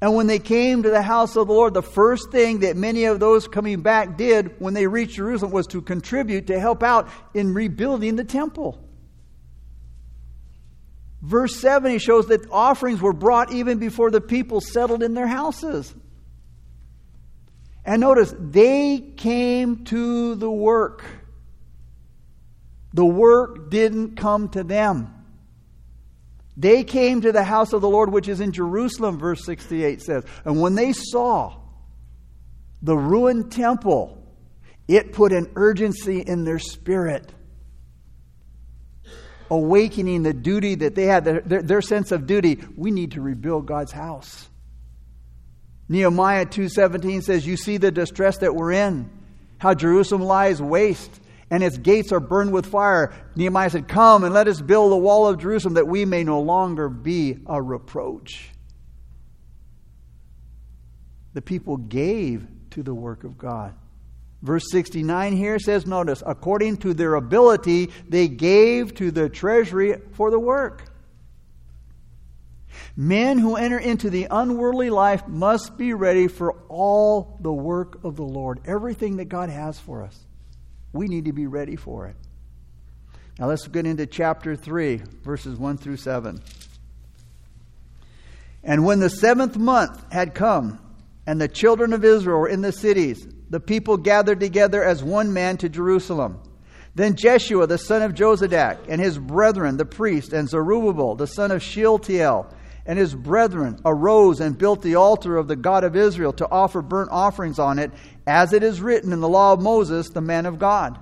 And 0.04 0.16
when 0.16 0.28
they 0.28 0.38
came 0.38 0.84
to 0.84 0.90
the 0.90 1.02
house 1.02 1.38
of 1.38 1.48
the 1.48 1.54
Lord, 1.54 1.74
the 1.74 1.82
first 1.82 2.30
thing 2.30 2.60
that 2.60 2.76
many 2.76 3.06
of 3.06 3.22
those 3.22 3.48
coming 3.48 3.82
back 3.82 4.18
did 4.18 4.60
when 4.60 4.74
they 4.74 4.86
reached 4.86 5.16
Jerusalem 5.16 5.54
was 5.54 5.66
to 5.68 5.82
contribute 5.82 6.48
to 6.48 6.60
help 6.60 6.84
out 6.84 7.08
in 7.34 7.54
rebuilding 7.54 8.18
the 8.18 8.26
temple. 8.26 8.84
Verse 11.22 11.56
70 11.56 12.00
shows 12.00 12.28
that 12.28 12.42
offerings 12.52 13.00
were 13.02 13.14
brought 13.14 13.54
even 13.54 13.80
before 13.80 14.12
the 14.12 14.20
people 14.20 14.60
settled 14.60 15.04
in 15.04 15.14
their 15.14 15.26
houses. 15.26 15.96
And 17.86 18.02
notice, 18.02 18.36
they 18.38 19.00
came 19.16 19.86
to 19.86 20.36
the 20.36 20.52
work. 20.52 21.06
The 22.94 23.06
work 23.06 23.70
didn't 23.70 24.18
come 24.18 24.50
to 24.50 24.66
them. 24.66 25.23
They 26.56 26.84
came 26.84 27.22
to 27.22 27.32
the 27.32 27.44
house 27.44 27.74
of 27.74 27.82
the 27.82 27.90
Lord, 27.90 28.12
which 28.12 28.28
is 28.28 28.40
in 28.40 28.52
Jerusalem, 28.52 29.18
verse 29.18 29.44
68 29.46 30.02
says. 30.02 30.24
And 30.46 30.62
when 30.62 30.76
they 30.76 30.94
saw 30.94 31.56
the 32.82 32.96
ruined 32.96 33.52
temple, 33.52 34.24
it 34.88 35.14
put 35.14 35.32
an 35.32 35.52
urgency 35.56 36.20
in 36.20 36.44
their 36.44 36.60
spirit, 36.60 37.32
awakening 39.50 40.24
the 40.24 40.34
duty 40.34 40.76
that 40.76 40.94
they 40.94 41.06
had, 41.06 41.26
their, 41.26 41.42
their, 41.42 41.82
sense 41.82 42.12
of 42.12 42.28
duty. 42.28 42.62
We 42.76 42.92
need 42.92 43.14
to 43.14 43.22
rebuild 43.22 43.66
God's 43.66 43.92
house. 43.92 44.50
Nehemiah 45.90 46.46
2:17 46.46 47.24
says, 47.24 47.48
"You 47.48 47.58
see 47.58 47.78
the 47.78 47.92
distress 47.92 48.38
that 48.40 48.56
we're 48.56 48.74
in, 48.74 49.10
how 49.58 49.74
Jerusalem 49.74 50.22
lies 50.22 50.62
waste 50.62 51.20
and 51.54 51.62
its 51.64 51.78
gates 51.78 52.12
are 52.12 52.20
burned 52.20 52.52
with 52.52 52.66
fire. 52.66 53.14
Nehemiah 53.36 53.70
said, 53.70 53.88
Come 53.88 54.24
and 54.24 54.34
let 54.34 54.48
us 54.48 54.60
build 54.60 54.92
the 54.92 54.98
wall 54.98 55.28
of 55.28 55.38
Jerusalem 55.38 55.76
that 55.76 55.88
we 55.88 56.04
may 56.04 56.24
no 56.24 56.42
longer 56.42 56.90
be 56.90 57.38
a 57.46 57.62
reproach. 57.62 58.50
The 61.36 61.44
people 61.44 61.78
gave 61.78 62.48
to 62.72 62.82
the 62.82 62.96
work 62.96 63.24
of 63.24 63.38
God. 63.38 63.76
Verse 64.42 64.64
69 64.72 65.38
here 65.38 65.60
says, 65.60 65.86
Notice, 65.86 66.24
according 66.26 66.78
to 66.78 66.96
their 66.96 67.14
ability, 67.14 67.92
they 68.10 68.28
gave 68.28 68.96
to 68.96 69.12
the 69.12 69.30
treasury 69.30 70.02
for 70.14 70.32
the 70.32 70.40
work. 70.40 70.92
Men 72.98 73.38
who 73.38 73.58
enter 73.58 73.78
into 73.78 74.10
the 74.10 74.26
unworldly 74.32 74.90
life 74.90 75.28
must 75.28 75.78
be 75.78 75.94
ready 75.94 76.28
for 76.28 76.54
all 76.68 77.38
the 77.42 77.54
work 77.54 78.04
of 78.04 78.16
the 78.16 78.24
Lord, 78.24 78.62
everything 78.66 79.18
that 79.18 79.26
God 79.26 79.50
has 79.50 79.78
for 79.78 80.02
us. 80.02 80.20
We 80.94 81.08
need 81.08 81.26
to 81.26 81.34
be 81.34 81.48
ready 81.48 81.76
for 81.76 82.08
it. 82.08 82.16
Now 83.40 83.48
let's 83.48 83.68
get 83.68 83.86
into 83.86 84.06
chapter 84.06 84.56
3, 84.56 85.02
verses 85.24 85.58
1 85.58 85.78
through 85.78 85.98
7. 85.98 86.42
And 88.64 88.86
when 88.86 89.00
the 89.00 89.10
seventh 89.10 89.58
month 89.58 90.02
had 90.12 90.36
come, 90.36 90.80
and 91.26 91.41
the 91.41 91.48
children 91.48 91.94
of 91.94 92.06
Israel 92.06 92.39
were 92.39 92.50
in 92.50 92.62
the 92.62 92.72
cities, 92.72 93.28
the 93.50 93.60
people 93.60 93.98
gathered 93.98 94.39
together 94.39 94.84
as 94.84 95.04
one 95.04 95.34
man 95.34 95.58
to 95.58 95.70
Jerusalem. 95.70 96.39
Then 96.96 97.15
Jeshua 97.15 97.65
the 97.65 97.78
son 97.78 98.02
of 98.04 98.13
Jozadak, 98.13 98.86
and 98.88 99.02
his 99.02 99.17
brethren, 99.17 99.78
the 99.78 99.86
priest, 99.86 100.32
and 100.32 100.48
Zerubbabel 100.48 101.15
the 101.15 101.28
son 101.28 101.52
of 101.52 101.63
Shealtiel, 101.63 102.54
and 102.86 103.00
his 103.00 103.15
brethren 103.15 103.80
arose 103.86 104.41
and 104.41 104.58
built 104.58 104.82
the 104.82 104.96
altar 104.96 105.38
of 105.38 105.48
the 105.48 105.56
God 105.56 105.84
of 105.84 105.96
Israel 105.96 106.34
to 106.34 106.50
offer 106.50 106.82
burnt 106.82 107.10
offerings 107.12 107.58
on 107.58 107.80
it, 107.80 107.91
as 108.26 108.54
it 108.54 108.64
is 108.64 108.82
written 108.82 109.12
in 109.14 109.20
the 109.20 109.30
law 109.30 109.54
of 109.54 109.62
Moses, 109.62 110.10
the 110.10 110.22
man 110.22 110.46
of 110.46 110.60
God. 110.60 111.00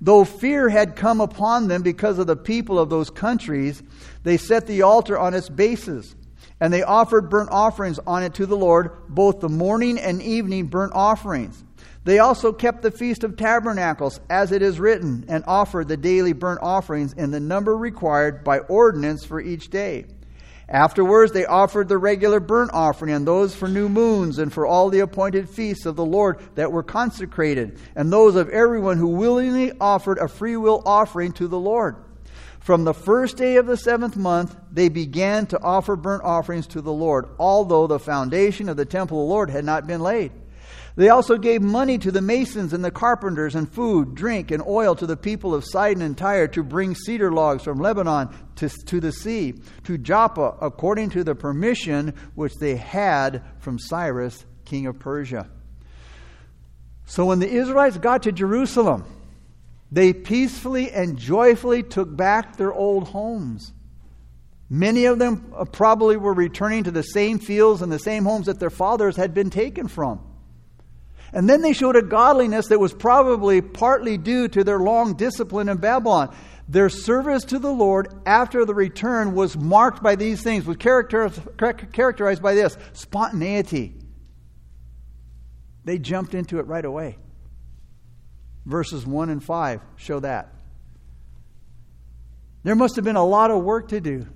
Though 0.00 0.24
fear 0.24 0.68
had 0.68 0.96
come 0.96 1.20
upon 1.20 1.68
them 1.68 1.82
because 1.82 2.18
of 2.18 2.26
the 2.26 2.36
people 2.36 2.78
of 2.78 2.90
those 2.90 3.10
countries, 3.10 3.82
they 4.24 4.36
set 4.36 4.66
the 4.66 4.82
altar 4.82 5.16
on 5.16 5.32
its 5.32 5.48
bases, 5.48 6.16
and 6.60 6.72
they 6.72 6.82
offered 6.82 7.30
burnt 7.30 7.50
offerings 7.50 8.00
on 8.06 8.22
it 8.22 8.34
to 8.34 8.46
the 8.46 8.56
Lord, 8.56 8.90
both 9.08 9.40
the 9.40 9.48
morning 9.48 9.98
and 9.98 10.20
evening 10.20 10.66
burnt 10.66 10.92
offerings. 10.94 11.62
They 12.04 12.18
also 12.18 12.52
kept 12.52 12.82
the 12.82 12.90
Feast 12.90 13.22
of 13.22 13.36
Tabernacles, 13.36 14.20
as 14.28 14.50
it 14.50 14.60
is 14.60 14.80
written, 14.80 15.24
and 15.28 15.44
offered 15.46 15.86
the 15.86 15.96
daily 15.96 16.32
burnt 16.32 16.60
offerings 16.60 17.12
in 17.12 17.30
the 17.30 17.38
number 17.38 17.76
required 17.76 18.42
by 18.42 18.58
ordinance 18.58 19.24
for 19.24 19.40
each 19.40 19.70
day. 19.70 20.06
Afterwards, 20.72 21.32
they 21.32 21.44
offered 21.44 21.88
the 21.88 21.98
regular 21.98 22.40
burnt 22.40 22.70
offering 22.72 23.12
and 23.12 23.26
those 23.26 23.54
for 23.54 23.68
new 23.68 23.90
moons 23.90 24.38
and 24.38 24.50
for 24.50 24.66
all 24.66 24.88
the 24.88 25.00
appointed 25.00 25.50
feasts 25.50 25.84
of 25.84 25.96
the 25.96 26.04
Lord 26.04 26.40
that 26.54 26.72
were 26.72 26.82
consecrated, 26.82 27.78
and 27.94 28.10
those 28.10 28.36
of 28.36 28.48
everyone 28.48 28.96
who 28.96 29.08
willingly 29.08 29.72
offered 29.78 30.16
a 30.16 30.28
free 30.28 30.56
will 30.56 30.82
offering 30.86 31.32
to 31.32 31.46
the 31.46 31.58
Lord. 31.58 31.96
From 32.60 32.84
the 32.84 32.94
first 32.94 33.36
day 33.36 33.56
of 33.56 33.66
the 33.66 33.76
seventh 33.76 34.16
month, 34.16 34.56
they 34.72 34.88
began 34.88 35.44
to 35.48 35.60
offer 35.60 35.94
burnt 35.94 36.22
offerings 36.22 36.66
to 36.68 36.80
the 36.80 36.92
Lord, 36.92 37.28
although 37.38 37.86
the 37.86 37.98
foundation 37.98 38.70
of 38.70 38.78
the 38.78 38.86
temple 38.86 39.20
of 39.20 39.26
the 39.26 39.30
Lord 39.30 39.50
had 39.50 39.66
not 39.66 39.86
been 39.86 40.00
laid. 40.00 40.32
They 40.94 41.08
also 41.08 41.38
gave 41.38 41.62
money 41.62 41.96
to 41.98 42.10
the 42.10 42.20
masons 42.20 42.72
and 42.72 42.84
the 42.84 42.90
carpenters, 42.90 43.54
and 43.54 43.72
food, 43.72 44.14
drink, 44.14 44.50
and 44.50 44.62
oil 44.66 44.94
to 44.96 45.06
the 45.06 45.16
people 45.16 45.54
of 45.54 45.64
Sidon 45.64 46.02
and 46.02 46.16
Tyre 46.16 46.48
to 46.48 46.62
bring 46.62 46.94
cedar 46.94 47.32
logs 47.32 47.64
from 47.64 47.78
Lebanon 47.78 48.28
to, 48.56 48.68
to 48.68 49.00
the 49.00 49.12
sea, 49.12 49.54
to 49.84 49.96
Joppa, 49.96 50.56
according 50.60 51.10
to 51.10 51.24
the 51.24 51.34
permission 51.34 52.14
which 52.34 52.54
they 52.56 52.76
had 52.76 53.42
from 53.58 53.78
Cyrus, 53.78 54.44
king 54.66 54.86
of 54.86 54.98
Persia. 54.98 55.48
So 57.06 57.26
when 57.26 57.38
the 57.38 57.48
Israelites 57.48 57.96
got 57.96 58.24
to 58.24 58.32
Jerusalem, 58.32 59.04
they 59.90 60.12
peacefully 60.12 60.90
and 60.90 61.18
joyfully 61.18 61.82
took 61.82 62.14
back 62.14 62.56
their 62.56 62.72
old 62.72 63.08
homes. 63.08 63.72
Many 64.68 65.04
of 65.04 65.18
them 65.18 65.52
uh, 65.54 65.66
probably 65.66 66.16
were 66.16 66.32
returning 66.32 66.84
to 66.84 66.90
the 66.90 67.02
same 67.02 67.38
fields 67.38 67.82
and 67.82 67.92
the 67.92 67.98
same 67.98 68.24
homes 68.24 68.46
that 68.46 68.58
their 68.58 68.70
fathers 68.70 69.16
had 69.16 69.34
been 69.34 69.50
taken 69.50 69.88
from. 69.88 70.20
And 71.32 71.48
then 71.48 71.62
they 71.62 71.72
showed 71.72 71.96
a 71.96 72.02
godliness 72.02 72.68
that 72.68 72.78
was 72.78 72.92
probably 72.92 73.62
partly 73.62 74.18
due 74.18 74.48
to 74.48 74.64
their 74.64 74.78
long 74.78 75.14
discipline 75.14 75.68
in 75.68 75.78
Babylon. 75.78 76.34
Their 76.68 76.88
service 76.88 77.44
to 77.46 77.58
the 77.58 77.72
Lord 77.72 78.08
after 78.26 78.64
the 78.64 78.74
return 78.74 79.34
was 79.34 79.56
marked 79.56 80.02
by 80.02 80.14
these 80.14 80.42
things, 80.42 80.66
was 80.66 80.76
characterized 80.76 82.42
by 82.42 82.54
this 82.54 82.76
spontaneity. 82.92 83.94
They 85.84 85.98
jumped 85.98 86.34
into 86.34 86.58
it 86.58 86.66
right 86.66 86.84
away. 86.84 87.18
Verses 88.64 89.06
1 89.06 89.30
and 89.30 89.42
5 89.42 89.80
show 89.96 90.20
that. 90.20 90.54
There 92.62 92.76
must 92.76 92.96
have 92.96 93.04
been 93.04 93.16
a 93.16 93.26
lot 93.26 93.50
of 93.50 93.64
work 93.64 93.88
to 93.88 94.00
do 94.00 94.28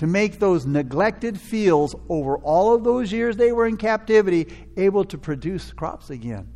to 0.00 0.06
make 0.06 0.38
those 0.38 0.64
neglected 0.64 1.38
fields 1.38 1.94
over 2.08 2.38
all 2.38 2.74
of 2.74 2.84
those 2.84 3.12
years 3.12 3.36
they 3.36 3.52
were 3.52 3.66
in 3.66 3.76
captivity 3.76 4.50
able 4.78 5.04
to 5.04 5.18
produce 5.18 5.74
crops 5.74 6.08
again. 6.08 6.50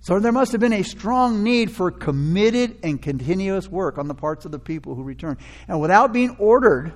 So 0.00 0.20
there 0.20 0.30
must 0.30 0.52
have 0.52 0.60
been 0.60 0.74
a 0.74 0.82
strong 0.82 1.42
need 1.42 1.70
for 1.70 1.90
committed 1.90 2.76
and 2.82 3.00
continuous 3.00 3.68
work 3.68 3.96
on 3.96 4.06
the 4.06 4.14
parts 4.14 4.44
of 4.44 4.52
the 4.52 4.58
people 4.58 4.94
who 4.94 5.02
returned. 5.02 5.38
And 5.66 5.80
without 5.80 6.12
being 6.12 6.36
ordered, 6.38 6.92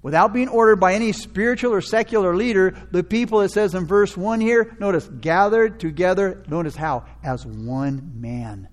without 0.00 0.32
being 0.32 0.48
ordered 0.48 0.76
by 0.76 0.94
any 0.94 1.12
spiritual 1.12 1.74
or 1.74 1.82
secular 1.82 2.34
leader, 2.34 2.74
the 2.90 3.04
people, 3.04 3.42
it 3.42 3.50
says 3.50 3.74
in 3.74 3.86
verse 3.86 4.16
1 4.16 4.40
here, 4.40 4.74
notice, 4.80 5.06
gathered 5.06 5.78
together, 5.78 6.42
notice 6.48 6.74
how? 6.74 7.04
As 7.22 7.44
one 7.44 8.12
man 8.18 8.70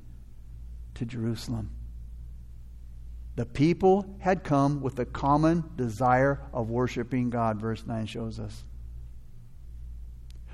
to 0.95 1.05
Jerusalem. 1.05 1.76
The 3.37 3.45
people 3.45 4.17
had 4.17 4.43
come 4.43 4.81
with 4.81 4.97
a 4.97 5.05
common 5.05 5.63
desire 5.75 6.41
of 6.51 6.71
worshiping 6.71 7.29
God, 7.29 7.61
verse 7.61 7.85
9 7.85 8.07
shows 8.07 8.39
us. 8.39 8.63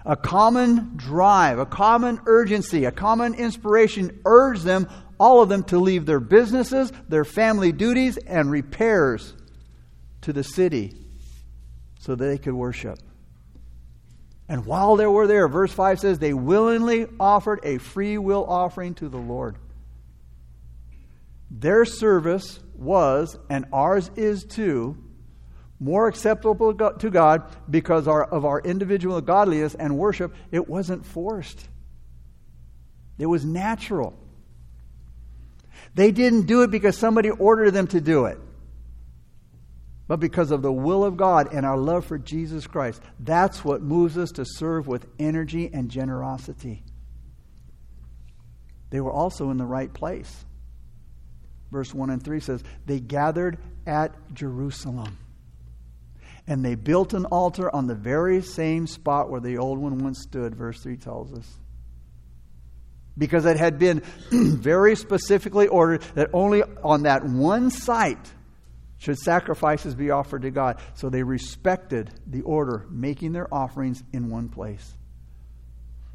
A 0.06 0.17
common 0.17 0.91
drive, 0.98 1.60
a 1.60 1.65
common 1.65 2.19
urgency, 2.26 2.84
a 2.84 2.91
common 2.91 3.36
inspiration 3.36 4.19
urged 4.26 4.63
them, 4.63 4.89
all 5.17 5.41
of 5.41 5.48
them, 5.48 5.63
to 5.63 5.80
leave 5.80 6.06
their 6.06 6.19
businesses, 6.19 6.91
their 7.08 7.24
family 7.24 7.72
duties, 7.72 8.17
and 8.17 8.52
repairs 8.52 9.34
to 10.19 10.34
the 10.34 10.43
city 10.43 10.93
so 12.02 12.15
that 12.15 12.26
they 12.26 12.38
could 12.38 12.54
worship. 12.54 13.00
And 14.50 14.65
while 14.65 14.98
they 14.98 15.08
were 15.08 15.26
there, 15.26 15.48
verse 15.48 15.72
5 15.72 16.02
says, 16.02 16.19
they 16.19 16.34
willingly 16.34 17.08
offered 17.17 17.62
a 17.63 17.78
free 17.78 18.17
will 18.17 18.43
offering 18.43 18.93
to 18.96 19.08
the 19.08 19.17
Lord. 19.17 19.56
Their 21.50 21.86
service 21.86 22.60
was, 22.76 23.38
and 23.50 23.66
ours 23.72 24.10
is 24.16 24.44
too, 24.44 24.98
more 25.80 26.08
acceptable 26.08 26.74
to 26.74 27.10
God 27.10 27.44
because 27.70 28.08
of 28.08 28.46
our 28.46 28.60
individual 28.62 29.20
godliness 29.22 29.76
and 29.76 29.98
worship. 29.98 30.34
It 30.52 30.68
wasn't 30.68 31.06
forced, 31.06 31.68
it 33.18 33.26
was 33.26 33.46
natural. 33.46 34.18
They 35.96 36.12
didn't 36.12 36.48
do 36.48 36.64
it 36.64 36.72
because 36.72 36.98
somebody 36.98 37.30
ordered 37.30 37.72
them 37.72 37.86
to 37.88 38.02
do 38.02 38.26
it, 38.26 38.40
but 40.08 40.20
because 40.20 40.50
of 40.50 40.62
the 40.62 40.72
will 40.72 41.04
of 41.04 41.18
God 41.18 41.54
and 41.54 41.66
our 41.66 41.78
love 41.78 42.06
for 42.06 42.18
Jesus 42.18 42.66
Christ. 42.66 43.02
That's 43.20 43.64
what 43.64 43.82
moves 43.82 44.18
us 44.18 44.32
to 44.34 44.46
serve 44.46 44.88
with 44.88 45.06
energy 45.20 45.70
and 45.72 45.90
generosity. 45.90 46.84
They 48.90 49.02
were 49.02 49.12
also 49.12 49.50
in 49.52 49.58
the 49.58 49.66
right 49.66 49.92
place. 49.94 50.46
Verse 51.74 51.94
1 51.94 52.12
and 52.12 52.24
3 52.24 52.40
says, 52.40 52.64
They 52.86 53.00
gathered 53.02 53.58
at 53.86 54.16
Jerusalem. 54.34 55.18
And 56.48 56.64
they 56.64 56.76
built 56.76 57.14
an 57.14 57.26
altar 57.26 57.74
on 57.74 57.88
the 57.88 57.96
very 57.96 58.42
same 58.42 58.88
spot 58.88 59.30
where 59.30 59.42
the 59.42 59.58
old 59.58 59.80
one 59.80 59.98
once 59.98 60.22
stood, 60.22 60.56
verse 60.56 60.80
3 60.82 60.98
tells 60.98 61.34
us 61.34 61.60
because 63.18 63.46
it 63.46 63.58
had 63.58 63.78
been 63.78 64.02
very 64.32 64.96
specifically 64.96 65.68
ordered 65.68 66.02
that 66.16 66.30
only 66.34 66.64
on 66.84 67.04
that 67.04 67.24
one 67.24 67.70
site 67.70 68.32
should 68.98 69.20
sacrifices 69.20 69.96
be 69.96 70.12
offered 70.12 70.44
to 70.44 70.52
God. 70.52 70.80
So 70.94 71.10
they 71.10 71.24
respected 71.24 72.10
the 72.26 72.42
order, 72.42 72.86
making 72.90 73.34
their 73.34 73.54
offerings 73.54 74.04
in 74.14 74.30
one 74.30 74.50
place. 74.50 74.96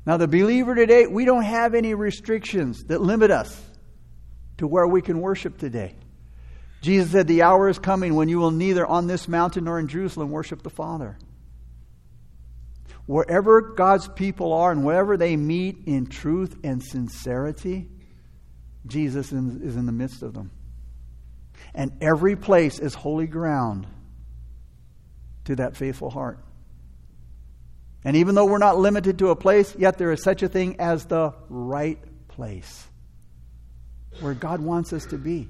Now, 0.06 0.16
the 0.16 0.26
believer 0.26 0.74
today, 0.74 1.06
we 1.06 1.26
don't 1.26 1.42
have 1.42 1.74
any 1.74 1.92
restrictions 1.92 2.84
that 2.84 3.00
limit 3.00 3.30
us 3.30 3.62
to 4.58 4.66
where 4.66 4.86
we 4.86 5.02
can 5.02 5.20
worship 5.20 5.58
today. 5.58 5.94
Jesus 6.80 7.10
said, 7.10 7.26
The 7.26 7.42
hour 7.42 7.68
is 7.68 7.78
coming 7.78 8.14
when 8.14 8.28
you 8.28 8.38
will 8.38 8.50
neither 8.50 8.86
on 8.86 9.06
this 9.06 9.26
mountain 9.26 9.64
nor 9.64 9.78
in 9.78 9.88
Jerusalem 9.88 10.30
worship 10.30 10.62
the 10.62 10.70
Father 10.70 11.16
wherever 13.08 13.62
God's 13.62 14.06
people 14.06 14.52
are 14.52 14.70
and 14.70 14.84
wherever 14.84 15.16
they 15.16 15.34
meet 15.34 15.84
in 15.86 16.06
truth 16.06 16.58
and 16.62 16.82
sincerity, 16.82 17.88
Jesus 18.86 19.32
is 19.32 19.76
in 19.76 19.86
the 19.86 19.92
midst 19.92 20.22
of 20.22 20.34
them. 20.34 20.50
And 21.74 21.90
every 22.02 22.36
place 22.36 22.78
is 22.78 22.92
holy 22.92 23.26
ground 23.26 23.86
to 25.46 25.56
that 25.56 25.74
faithful 25.74 26.10
heart. 26.10 26.38
And 28.04 28.14
even 28.14 28.34
though 28.34 28.44
we're 28.44 28.58
not 28.58 28.78
limited 28.78 29.18
to 29.20 29.30
a 29.30 29.36
place, 29.36 29.74
yet 29.78 29.96
there 29.96 30.12
is 30.12 30.22
such 30.22 30.42
a 30.42 30.48
thing 30.48 30.78
as 30.78 31.06
the 31.06 31.32
right 31.48 31.98
place 32.28 32.86
where 34.20 34.34
God 34.34 34.60
wants 34.60 34.92
us 34.92 35.06
to 35.06 35.18
be. 35.18 35.48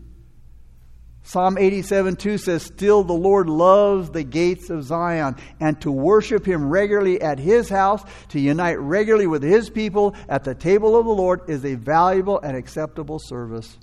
Psalm 1.22 1.58
87 1.58 2.16
2 2.16 2.38
says, 2.38 2.62
Still 2.62 3.02
the 3.04 3.12
Lord 3.12 3.50
loves 3.50 4.08
the 4.10 4.24
gates 4.24 4.70
of 4.70 4.82
Zion, 4.84 5.36
and 5.60 5.78
to 5.82 5.92
worship 5.92 6.46
him 6.46 6.70
regularly 6.70 7.20
at 7.20 7.38
his 7.38 7.68
house, 7.68 8.02
to 8.28 8.40
unite 8.40 8.78
regularly 8.78 9.26
with 9.26 9.42
his 9.42 9.68
people 9.68 10.14
at 10.28 10.44
the 10.44 10.54
table 10.54 10.96
of 10.96 11.04
the 11.04 11.12
Lord, 11.12 11.42
is 11.50 11.64
a 11.66 11.74
valuable 11.74 12.40
and 12.40 12.56
acceptable 12.56 13.18
service. 13.18 13.76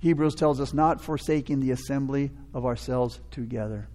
Hebrews 0.00 0.34
tells 0.34 0.60
us, 0.60 0.74
not 0.74 1.00
forsaking 1.00 1.60
the 1.60 1.70
assembly 1.70 2.30
of 2.52 2.66
ourselves 2.66 3.20
together. 3.30 3.88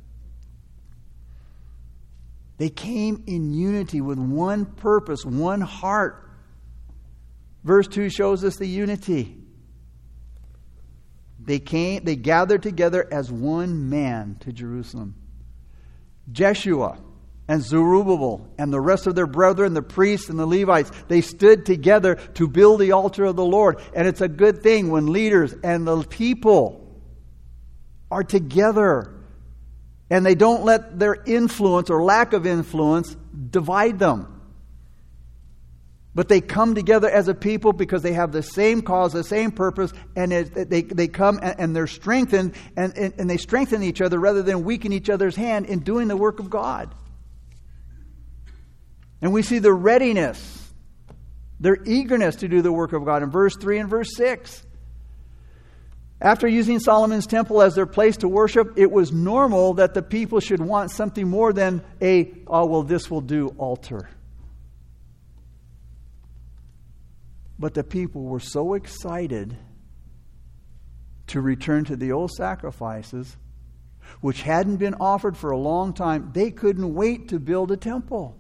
They 2.58 2.70
came 2.70 3.24
in 3.28 3.54
unity 3.54 4.02
with 4.02 4.18
one 4.18 4.66
purpose, 4.66 5.24
one 5.24 5.62
heart. 5.62 6.28
Verse 7.64 7.88
2 7.88 8.10
shows 8.10 8.44
us 8.44 8.56
the 8.56 8.66
unity. 8.66 9.38
They 11.44 11.60
came, 11.60 12.04
they 12.04 12.16
gathered 12.16 12.64
together 12.64 13.08
as 13.12 13.32
one 13.32 13.90
man 13.90 14.38
to 14.42 14.52
Jerusalem. 14.52 15.16
Jeshua 16.32 17.00
and 17.48 17.64
Zerubbabel 17.64 18.48
and 18.58 18.72
the 18.72 18.82
rest 18.82 19.08
of 19.08 19.16
their 19.16 19.26
brethren, 19.26 19.74
the 19.74 19.82
priests 19.82 20.30
and 20.30 20.38
the 20.38 20.46
Levites, 20.46 20.92
they 21.08 21.22
stood 21.22 21.66
together 21.66 22.16
to 22.36 22.48
build 22.48 22.80
the 22.80 22.92
altar 22.92 23.26
of 23.26 23.36
the 23.36 23.46
Lord. 23.46 23.82
And 23.96 24.08
it's 24.08 24.22
a 24.22 24.28
good 24.28 24.62
thing 24.62 24.92
when 24.92 25.08
leaders 25.08 25.56
and 25.64 25.88
the 25.88 26.04
people 26.04 26.86
are 28.12 28.24
together 28.24 29.16
and 30.10 30.26
they 30.26 30.36
don't 30.36 30.64
let 30.64 31.00
their 31.00 31.16
influence 31.26 31.90
or 31.90 32.04
lack 32.04 32.34
of 32.34 32.46
influence 32.46 33.16
divide 33.50 34.00
them. 34.00 34.39
But 36.16 36.28
they 36.28 36.42
come 36.42 36.74
together 36.74 37.10
as 37.10 37.28
a 37.28 37.36
people 37.36 37.72
because 37.72 38.02
they 38.02 38.14
have 38.14 38.32
the 38.32 38.42
same 38.42 38.82
cause, 38.82 39.14
the 39.14 39.24
same 39.24 39.52
purpose, 39.52 39.94
and 40.16 40.34
it, 40.34 40.70
they, 40.70 40.82
they 40.82 41.08
come 41.08 41.40
and, 41.42 41.60
and 41.60 41.76
they're 41.76 41.88
strengthened, 41.88 42.56
and, 42.76 42.98
and, 42.98 43.14
and 43.18 43.30
they 43.30 43.38
strengthen 43.38 43.84
each 43.84 44.02
other 44.02 44.20
rather 44.20 44.42
than 44.42 44.64
weaken 44.64 44.92
each 44.92 45.10
other's 45.10 45.36
hand 45.36 45.68
in 45.68 45.80
doing 45.80 46.08
the 46.08 46.18
work 46.18 46.40
of 46.40 46.50
God. 46.50 46.94
And 49.22 49.34
we 49.34 49.44
see 49.44 49.60
the 49.60 49.74
readiness, 49.74 50.72
their 51.60 51.78
eagerness 51.86 52.38
to 52.38 52.48
do 52.48 52.62
the 52.62 52.72
work 52.72 52.94
of 52.94 53.06
God 53.06 53.22
in 53.22 53.30
verse 53.30 53.56
3 53.56 53.80
and 53.80 53.90
verse 53.90 54.16
6. 54.16 54.66
After 56.22 56.48
using 56.48 56.80
Solomon's 56.80 57.28
temple 57.28 57.62
as 57.62 57.76
their 57.76 57.86
place 57.86 58.18
to 58.18 58.28
worship, 58.28 58.74
it 58.78 58.92
was 58.92 59.14
normal 59.14 59.76
that 59.76 59.94
the 59.94 60.02
people 60.02 60.40
should 60.40 60.60
want 60.60 60.92
something 60.92 61.28
more 61.28 61.54
than 61.54 61.82
a, 62.02 62.34
oh, 62.48 62.66
well, 62.66 62.84
this 62.84 63.10
will 63.10 63.22
do 63.22 63.56
altar. 63.58 64.10
But 67.60 67.74
the 67.74 67.84
people 67.84 68.24
were 68.24 68.40
so 68.40 68.74
excited 68.74 69.58
to 71.28 71.42
return 71.42 71.86
to 71.86 71.96
the 71.96 72.14
old 72.14 72.32
sacrifices, 72.32 73.38
which 74.22 74.42
hadn't 74.42 74.78
been 74.78 74.96
offered 74.96 75.38
for 75.38 75.52
a 75.52 75.58
long 75.58 75.94
time, 75.94 76.32
they 76.34 76.50
couldn't 76.50 76.94
wait 76.94 77.30
to 77.30 77.40
build 77.40 77.72
a 77.72 77.78
temple. 77.78 78.36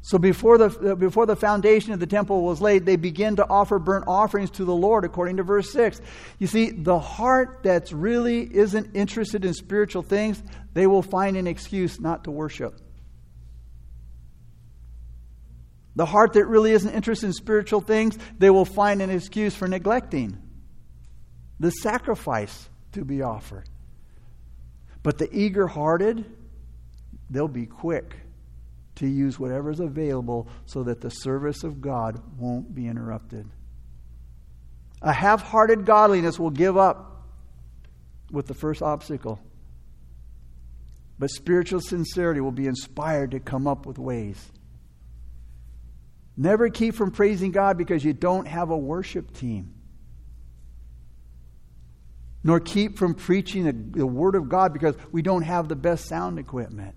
So 0.00 0.16
before 0.16 0.56
the, 0.56 0.96
before 0.96 1.26
the 1.26 1.36
foundation 1.36 1.92
of 1.92 2.00
the 2.00 2.06
temple 2.06 2.42
was 2.42 2.62
laid, 2.62 2.86
they 2.86 2.96
began 2.96 3.36
to 3.36 3.46
offer 3.46 3.78
burnt 3.78 4.04
offerings 4.06 4.50
to 4.52 4.64
the 4.64 4.74
Lord, 4.74 5.04
according 5.04 5.36
to 5.36 5.42
verse 5.42 5.70
6. 5.72 6.00
You 6.38 6.46
see, 6.46 6.70
the 6.70 6.98
heart 6.98 7.60
that's 7.62 7.92
really 7.92 8.42
isn't 8.42 8.96
interested 8.96 9.44
in 9.44 9.52
spiritual 9.52 10.02
things, 10.02 10.42
they 10.72 10.86
will 10.86 11.02
find 11.02 11.36
an 11.36 11.46
excuse 11.46 12.00
not 12.00 12.24
to 12.24 12.30
worship. 12.30 12.80
The 15.98 16.06
heart 16.06 16.34
that 16.34 16.46
really 16.46 16.70
isn't 16.70 16.94
interested 16.94 17.26
in 17.26 17.32
spiritual 17.32 17.80
things, 17.80 18.16
they 18.38 18.50
will 18.50 18.64
find 18.64 19.02
an 19.02 19.10
excuse 19.10 19.56
for 19.56 19.66
neglecting 19.66 20.38
the 21.58 21.72
sacrifice 21.72 22.68
to 22.92 23.04
be 23.04 23.22
offered. 23.22 23.68
But 25.02 25.18
the 25.18 25.28
eager 25.36 25.66
hearted, 25.66 26.24
they'll 27.28 27.48
be 27.48 27.66
quick 27.66 28.14
to 28.94 29.08
use 29.08 29.40
whatever 29.40 29.72
is 29.72 29.80
available 29.80 30.46
so 30.66 30.84
that 30.84 31.00
the 31.00 31.10
service 31.10 31.64
of 31.64 31.80
God 31.80 32.22
won't 32.38 32.72
be 32.72 32.86
interrupted. 32.86 33.50
A 35.02 35.12
half 35.12 35.42
hearted 35.42 35.84
godliness 35.84 36.38
will 36.38 36.50
give 36.50 36.76
up 36.76 37.26
with 38.30 38.46
the 38.46 38.54
first 38.54 38.82
obstacle. 38.82 39.40
But 41.18 41.30
spiritual 41.30 41.80
sincerity 41.80 42.40
will 42.40 42.52
be 42.52 42.68
inspired 42.68 43.32
to 43.32 43.40
come 43.40 43.66
up 43.66 43.84
with 43.84 43.98
ways 43.98 44.52
Never 46.40 46.68
keep 46.70 46.94
from 46.94 47.10
praising 47.10 47.50
God 47.50 47.76
because 47.76 48.04
you 48.04 48.12
don't 48.12 48.46
have 48.46 48.70
a 48.70 48.78
worship 48.78 49.36
team. 49.36 49.74
Nor 52.44 52.60
keep 52.60 52.96
from 52.96 53.14
preaching 53.14 53.64
the, 53.64 53.72
the 53.72 54.06
Word 54.06 54.36
of 54.36 54.48
God 54.48 54.72
because 54.72 54.94
we 55.10 55.20
don't 55.20 55.42
have 55.42 55.66
the 55.66 55.74
best 55.74 56.06
sound 56.06 56.38
equipment. 56.38 56.94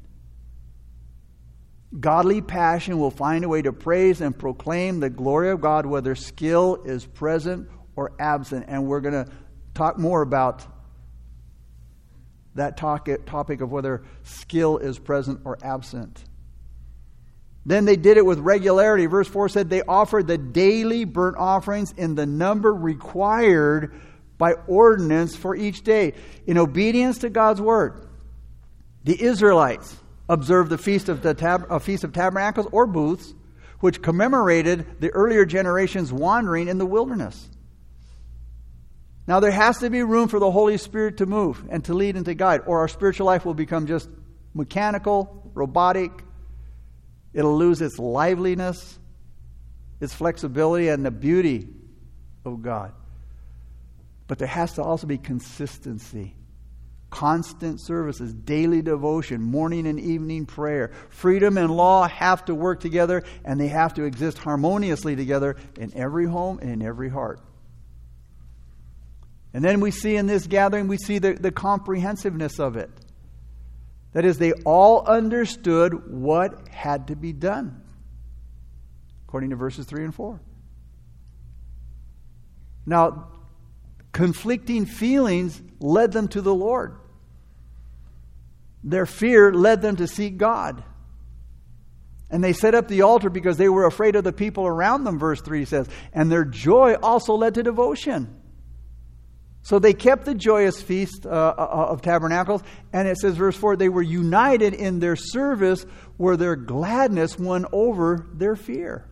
Godly 2.00 2.42
passion 2.42 3.00
will 3.00 3.10
find 3.10 3.44
a 3.44 3.50
way 3.50 3.64
to 3.64 3.74
praise 3.74 4.22
and 4.22 4.38
proclaim 4.38 5.00
the 5.00 5.10
glory 5.10 5.50
of 5.50 5.60
God, 5.60 5.88
whether 5.88 6.14
skill 6.14 6.84
is 6.86 7.04
present 7.04 7.68
or 7.96 8.12
absent. 8.20 8.66
And 8.68 8.86
we're 8.86 9.02
going 9.02 9.26
to 9.26 9.32
talk 9.74 9.98
more 9.98 10.22
about 10.22 10.64
that 12.54 12.78
topic 12.78 13.62
of 13.62 13.72
whether 13.72 14.04
skill 14.22 14.78
is 14.78 15.00
present 15.00 15.42
or 15.46 15.58
absent. 15.64 16.24
Then 17.66 17.86
they 17.86 17.96
did 17.96 18.18
it 18.18 18.26
with 18.26 18.40
regularity. 18.40 19.06
Verse 19.06 19.28
4 19.28 19.50
said 19.50 19.70
they 19.70 19.84
offered 19.84 20.28
the 20.28 20.38
daily 20.38 21.06
burnt 21.06 21.38
offerings 21.38 21.94
in 21.96 22.16
the 22.16 22.26
number 22.26 22.74
required 22.74 23.94
by 24.38 24.54
ordinance 24.66 25.36
for 25.36 25.56
each 25.56 25.84
day 25.84 26.14
in 26.48 26.58
obedience 26.58 27.20
to 27.20 27.30
God's 27.30 27.62
word. 27.62 28.08
The 29.04 29.22
Israelites 29.22 29.96
observed 30.28 30.72
the 30.72 30.78
Feast 30.78 31.10
of, 31.10 31.22
the 31.22 31.34
Tab- 31.34 31.82
Feast 31.84 32.04
of 32.04 32.14
Tabernacles 32.14 32.68
or 32.72 32.88
Booths, 32.88 33.34
which 33.82 34.02
commemorated 34.02 35.00
the 35.00 35.10
earlier 35.12 35.46
generations 35.46 36.12
wandering 36.12 36.68
in 36.68 36.78
the 36.78 36.86
wilderness. 36.86 37.50
Now, 39.28 39.40
there 39.40 39.52
has 39.52 39.78
to 39.80 39.90
be 39.90 40.04
room 40.04 40.28
for 40.28 40.40
the 40.40 40.50
Holy 40.50 40.78
Spirit 40.78 41.18
to 41.18 41.26
move 41.26 41.64
and 41.70 41.86
to 41.86 41.94
lead 41.94 42.16
and 42.16 42.26
to 42.26 42.34
guide, 42.34 42.62
or 42.66 42.80
our 42.80 42.88
spiritual 42.88 43.28
life 43.28 43.46
will 43.46 43.54
become 43.54 43.86
just 43.86 44.10
mechanical, 44.54 45.52
robotic. 45.54 46.12
It'll 47.34 47.58
lose 47.58 47.82
its 47.82 47.98
liveliness, 47.98 49.00
its 50.00 50.14
flexibility, 50.14 50.90
and 50.90 51.06
the 51.06 51.12
beauty 51.12 51.68
of 52.46 52.62
God. 52.62 52.94
But 54.28 54.40
there 54.40 54.48
has 54.48 54.74
to 54.74 54.84
also 54.84 55.08
be 55.08 55.18
consistency 55.18 56.36
constant 57.12 57.82
services, 57.82 58.34
daily 58.34 58.82
devotion, 58.82 59.42
morning 59.42 59.86
and 59.86 60.00
evening 60.00 60.48
prayer. 60.48 60.92
Freedom 61.10 61.58
and 61.58 61.70
law 61.70 62.08
have 62.08 62.44
to 62.46 62.56
work 62.56 62.80
together 62.80 63.24
and 63.46 63.60
they 63.60 63.68
have 63.68 63.94
to 63.94 64.04
exist 64.04 64.40
harmoniously 64.40 65.16
together 65.16 65.58
in 65.78 65.96
every 65.96 66.26
home 66.26 66.58
and 66.60 66.72
in 66.72 66.82
every 66.82 67.10
heart. 67.10 67.40
And 69.54 69.64
then 69.64 69.82
we 69.82 69.92
see 69.92 70.16
in 70.16 70.26
this 70.26 70.48
gathering, 70.48 70.88
we 70.88 70.98
see 70.98 71.20
the, 71.20 71.34
the 71.34 71.52
comprehensiveness 71.52 72.60
of 72.60 72.78
it. 72.78 72.90
That 74.14 74.26
is, 74.26 74.38
they 74.38 74.52
all 74.66 75.06
understood 75.06 76.12
what 76.12 76.68
had 76.68 77.08
to 77.08 77.16
be 77.16 77.32
done, 77.32 77.82
according 79.28 79.52
to 79.52 79.56
verses 79.56 79.86
3 79.86 80.04
and 80.04 80.14
4. 80.16 80.42
Now, 82.86 83.28
conflicting 84.12 84.86
feelings 84.86 85.62
led 85.80 86.12
them 86.12 86.28
to 86.30 86.42
the 86.42 86.54
Lord. 86.54 86.98
Their 88.84 89.06
fear 89.06 89.54
led 89.54 89.82
them 89.82 89.96
to 89.98 90.08
seek 90.08 90.38
God. 90.38 90.84
And 92.30 92.44
they 92.44 92.54
set 92.54 92.76
up 92.76 92.88
the 92.88 93.04
altar 93.04 93.30
because 93.30 93.58
they 93.58 93.70
were 93.70 93.86
afraid 93.86 94.16
of 94.16 94.24
the 94.24 94.34
people 94.34 94.66
around 94.66 95.04
them, 95.04 95.20
verse 95.20 95.42
3 95.42 95.66
says. 95.66 95.88
And 96.14 96.32
their 96.32 96.46
joy 96.46 96.96
also 96.96 97.36
led 97.36 97.56
to 97.56 97.64
devotion. 97.64 98.41
So 99.64 99.78
they 99.78 99.94
kept 99.94 100.26
the 100.26 100.34
joyous 100.34 100.82
feast 100.82 101.26
uh, 101.26 101.30
uh 101.30 101.88
of 101.90 102.02
tabernacles. 102.02 102.64
And 102.92 103.08
it 103.08 103.18
says, 103.18 103.38
verse 103.38 103.56
4, 103.56 103.76
they 103.76 103.90
were 103.90 104.02
united 104.02 104.74
in 104.74 105.00
their 105.00 105.16
service 105.16 105.86
where 106.18 106.38
their 106.38 106.56
gladness 106.56 107.38
won 107.38 107.66
over 107.72 108.28
their 108.34 108.56
fear. 108.56 109.08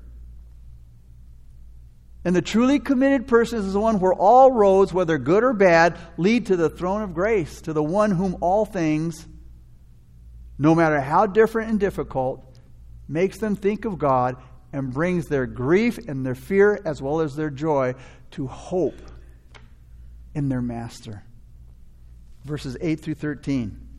And 2.25 2.35
the 2.35 2.41
truly 2.41 2.79
committed 2.79 3.27
person 3.27 3.59
is 3.59 3.73
the 3.73 3.79
one 3.79 3.99
where 3.99 4.13
all 4.13 4.51
roads, 4.51 4.93
whether 4.93 5.17
good 5.17 5.43
or 5.43 5.53
bad, 5.53 5.97
lead 6.17 6.47
to 6.47 6.57
the 6.57 6.69
throne 6.69 7.01
of 7.01 7.13
grace, 7.13 7.61
to 7.61 7.73
the 7.73 7.83
one 7.83 8.11
whom 8.11 8.37
all 8.41 8.65
things 8.65 9.25
no 10.59 10.75
matter 10.75 10.99
how 10.99 11.25
different 11.25 11.71
and 11.71 11.79
difficult, 11.79 12.59
makes 13.07 13.39
them 13.39 13.55
think 13.55 13.85
of 13.85 13.97
God 13.97 14.35
and 14.73 14.93
brings 14.93 15.27
their 15.27 15.47
grief 15.47 15.97
and 15.97 16.25
their 16.25 16.35
fear 16.35 16.79
as 16.85 17.01
well 17.01 17.21
as 17.21 17.35
their 17.35 17.49
joy 17.49 17.95
to 18.31 18.45
hope 18.45 18.99
in 20.33 20.49
their 20.49 20.61
master. 20.61 21.23
Verses 22.45 22.77
8 22.79 22.99
through 22.99 23.15
13. 23.15 23.89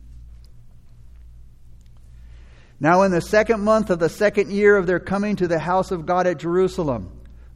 Now, 2.79 3.03
in 3.03 3.11
the 3.11 3.21
second 3.21 3.61
month 3.61 3.91
of 3.91 3.99
the 3.99 4.09
second 4.09 4.51
year 4.51 4.75
of 4.75 4.87
their 4.87 4.99
coming 4.99 5.35
to 5.35 5.47
the 5.47 5.59
house 5.59 5.91
of 5.91 6.07
God 6.07 6.25
at 6.25 6.39
Jerusalem, 6.39 7.11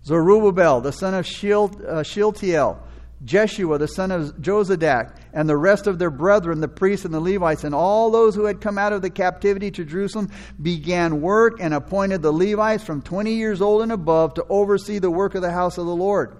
Zerubbabel, 0.06 0.82
the 0.82 0.92
son 0.92 1.16
of 1.16 1.26
uh, 1.84 2.04
Shealtiel, 2.04 2.80
Jeshua, 3.24 3.80
the 3.80 3.88
son 3.88 4.12
of 4.12 4.36
Jozadak, 4.36 5.18
and 5.34 5.50
the 5.50 5.58
rest 5.58 5.88
of 5.88 5.98
their 5.98 6.12
brethren, 6.12 6.60
the 6.62 6.68
priests 6.68 7.06
and 7.06 7.14
the 7.14 7.20
Levites, 7.20 7.64
and 7.64 7.74
all 7.74 8.12
those 8.12 8.36
who 8.36 8.46
had 8.46 8.62
come 8.62 8.78
out 8.78 8.94
of 8.94 9.02
the 9.02 9.10
captivity 9.10 9.72
to 9.72 9.84
Jerusalem, 9.84 10.30
began 10.62 11.22
work 11.22 11.60
and 11.60 11.74
appointed 11.74 12.22
the 12.22 12.32
Levites 12.32 12.84
from 12.84 13.02
20 13.02 13.34
years 13.34 13.64
old 13.64 13.82
and 13.82 13.92
above 13.92 14.36
to 14.36 14.46
oversee 14.48 15.00
the 15.00 15.10
work 15.10 15.34
of 15.34 15.42
the 15.42 15.52
house 15.52 15.80
of 15.80 15.88
the 15.88 15.96
Lord. 15.96 16.38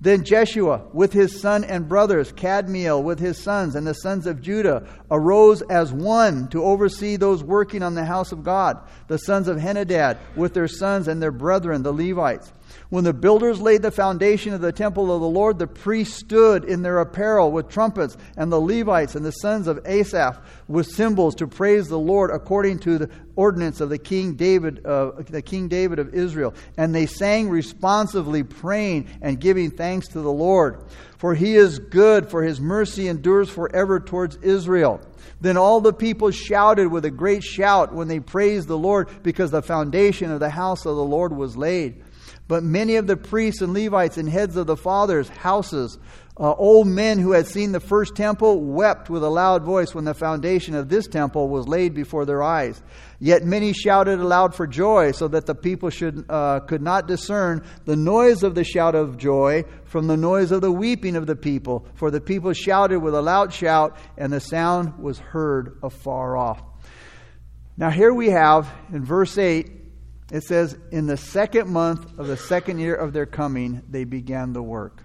Then 0.00 0.24
Jeshua, 0.24 0.82
with 0.92 1.12
his 1.12 1.40
son 1.40 1.62
and 1.64 1.88
brothers, 1.88 2.32
Kadmiel 2.32 3.02
with 3.02 3.20
his 3.20 3.38
sons, 3.38 3.76
and 3.76 3.86
the 3.86 3.94
sons 3.94 4.26
of 4.26 4.42
Judah, 4.42 4.86
arose 5.10 5.62
as 5.62 5.92
one 5.92 6.48
to 6.48 6.64
oversee 6.64 7.16
those 7.16 7.44
working 7.44 7.82
on 7.82 7.94
the 7.94 8.04
house 8.04 8.32
of 8.32 8.42
God, 8.42 8.78
the 9.06 9.18
sons 9.18 9.46
of 9.46 9.58
Henadad, 9.58 10.18
with 10.34 10.54
their 10.54 10.68
sons 10.68 11.06
and 11.06 11.22
their 11.22 11.30
brethren, 11.30 11.82
the 11.82 11.92
Levites. 11.92 12.52
When 12.92 13.04
the 13.04 13.14
builders 13.14 13.58
laid 13.58 13.80
the 13.80 13.90
foundation 13.90 14.52
of 14.52 14.60
the 14.60 14.70
temple 14.70 15.10
of 15.10 15.22
the 15.22 15.26
Lord, 15.26 15.58
the 15.58 15.66
priests 15.66 16.18
stood 16.18 16.64
in 16.64 16.82
their 16.82 16.98
apparel 16.98 17.50
with 17.50 17.70
trumpets, 17.70 18.18
and 18.36 18.52
the 18.52 18.60
Levites 18.60 19.14
and 19.14 19.24
the 19.24 19.30
sons 19.30 19.66
of 19.66 19.80
Asaph 19.86 20.38
with 20.68 20.86
cymbals 20.88 21.34
to 21.36 21.46
praise 21.46 21.88
the 21.88 21.98
Lord 21.98 22.30
according 22.30 22.80
to 22.80 22.98
the 22.98 23.10
ordinance 23.34 23.80
of 23.80 23.88
the 23.88 23.96
King 23.96 24.34
David, 24.34 24.84
uh, 24.84 25.12
the 25.26 25.40
King 25.40 25.68
David 25.68 26.00
of 26.00 26.12
Israel. 26.12 26.52
And 26.76 26.94
they 26.94 27.06
sang 27.06 27.48
responsively, 27.48 28.42
praying 28.42 29.08
and 29.22 29.40
giving 29.40 29.70
thanks 29.70 30.08
to 30.08 30.20
the 30.20 30.30
Lord. 30.30 30.84
For 31.16 31.34
he 31.34 31.56
is 31.56 31.78
good, 31.78 32.28
for 32.28 32.42
his 32.42 32.60
mercy 32.60 33.08
endures 33.08 33.48
forever 33.48 34.00
towards 34.00 34.36
Israel. 34.42 35.00
Then 35.40 35.56
all 35.56 35.80
the 35.80 35.94
people 35.94 36.30
shouted 36.30 36.88
with 36.88 37.06
a 37.06 37.10
great 37.10 37.42
shout 37.42 37.94
when 37.94 38.08
they 38.08 38.20
praised 38.20 38.68
the 38.68 38.76
Lord, 38.76 39.08
because 39.22 39.50
the 39.50 39.62
foundation 39.62 40.30
of 40.30 40.40
the 40.40 40.50
house 40.50 40.84
of 40.84 40.94
the 40.94 41.02
Lord 41.02 41.34
was 41.34 41.56
laid. 41.56 42.02
But 42.48 42.64
many 42.64 42.96
of 42.96 43.06
the 43.06 43.16
priests 43.16 43.62
and 43.62 43.72
Levites 43.72 44.18
and 44.18 44.28
heads 44.28 44.56
of 44.56 44.66
the 44.66 44.76
fathers' 44.76 45.28
houses, 45.28 45.98
uh, 46.38 46.52
old 46.52 46.86
men 46.86 47.18
who 47.18 47.32
had 47.32 47.46
seen 47.46 47.72
the 47.72 47.80
first 47.80 48.16
temple, 48.16 48.60
wept 48.60 49.08
with 49.08 49.22
a 49.22 49.28
loud 49.28 49.62
voice 49.62 49.94
when 49.94 50.04
the 50.04 50.14
foundation 50.14 50.74
of 50.74 50.88
this 50.88 51.06
temple 51.06 51.48
was 51.48 51.68
laid 51.68 51.94
before 51.94 52.24
their 52.24 52.42
eyes. 52.42 52.82
Yet 53.20 53.44
many 53.44 53.72
shouted 53.72 54.18
aloud 54.18 54.54
for 54.54 54.66
joy, 54.66 55.12
so 55.12 55.28
that 55.28 55.46
the 55.46 55.54
people 55.54 55.90
should, 55.90 56.24
uh, 56.28 56.60
could 56.60 56.82
not 56.82 57.06
discern 57.06 57.64
the 57.84 57.96
noise 57.96 58.42
of 58.42 58.54
the 58.54 58.64
shout 58.64 58.94
of 58.94 59.18
joy 59.18 59.64
from 59.84 60.06
the 60.06 60.16
noise 60.16 60.50
of 60.50 60.62
the 60.62 60.72
weeping 60.72 61.16
of 61.16 61.26
the 61.26 61.36
people. 61.36 61.86
For 61.94 62.10
the 62.10 62.20
people 62.20 62.52
shouted 62.54 62.98
with 62.98 63.14
a 63.14 63.22
loud 63.22 63.52
shout, 63.52 63.96
and 64.18 64.32
the 64.32 64.40
sound 64.40 64.98
was 64.98 65.18
heard 65.18 65.78
afar 65.82 66.36
off. 66.36 66.62
Now, 67.76 67.90
here 67.90 68.12
we 68.12 68.30
have 68.30 68.70
in 68.92 69.04
verse 69.04 69.38
8 69.38 69.81
it 70.32 70.42
says, 70.44 70.76
In 70.90 71.06
the 71.06 71.18
second 71.18 71.68
month 71.68 72.18
of 72.18 72.26
the 72.26 72.38
second 72.38 72.78
year 72.78 72.94
of 72.94 73.12
their 73.12 73.26
coming, 73.26 73.82
they 73.88 74.04
began 74.04 74.54
the 74.54 74.62
work. 74.62 75.02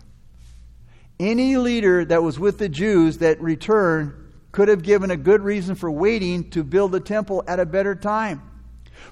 Any 1.19 1.57
leader 1.57 2.05
that 2.05 2.23
was 2.23 2.39
with 2.39 2.57
the 2.57 2.69
Jews 2.69 3.17
that 3.17 3.41
returned 3.41 4.13
could 4.53 4.69
have 4.69 4.83
given 4.83 5.11
a 5.11 5.17
good 5.17 5.41
reason 5.41 5.75
for 5.75 5.91
waiting 5.91 6.49
to 6.51 6.63
build 6.63 6.93
the 6.93 7.01
temple 7.01 7.43
at 7.45 7.59
a 7.59 7.65
better 7.65 7.93
time. 7.93 8.41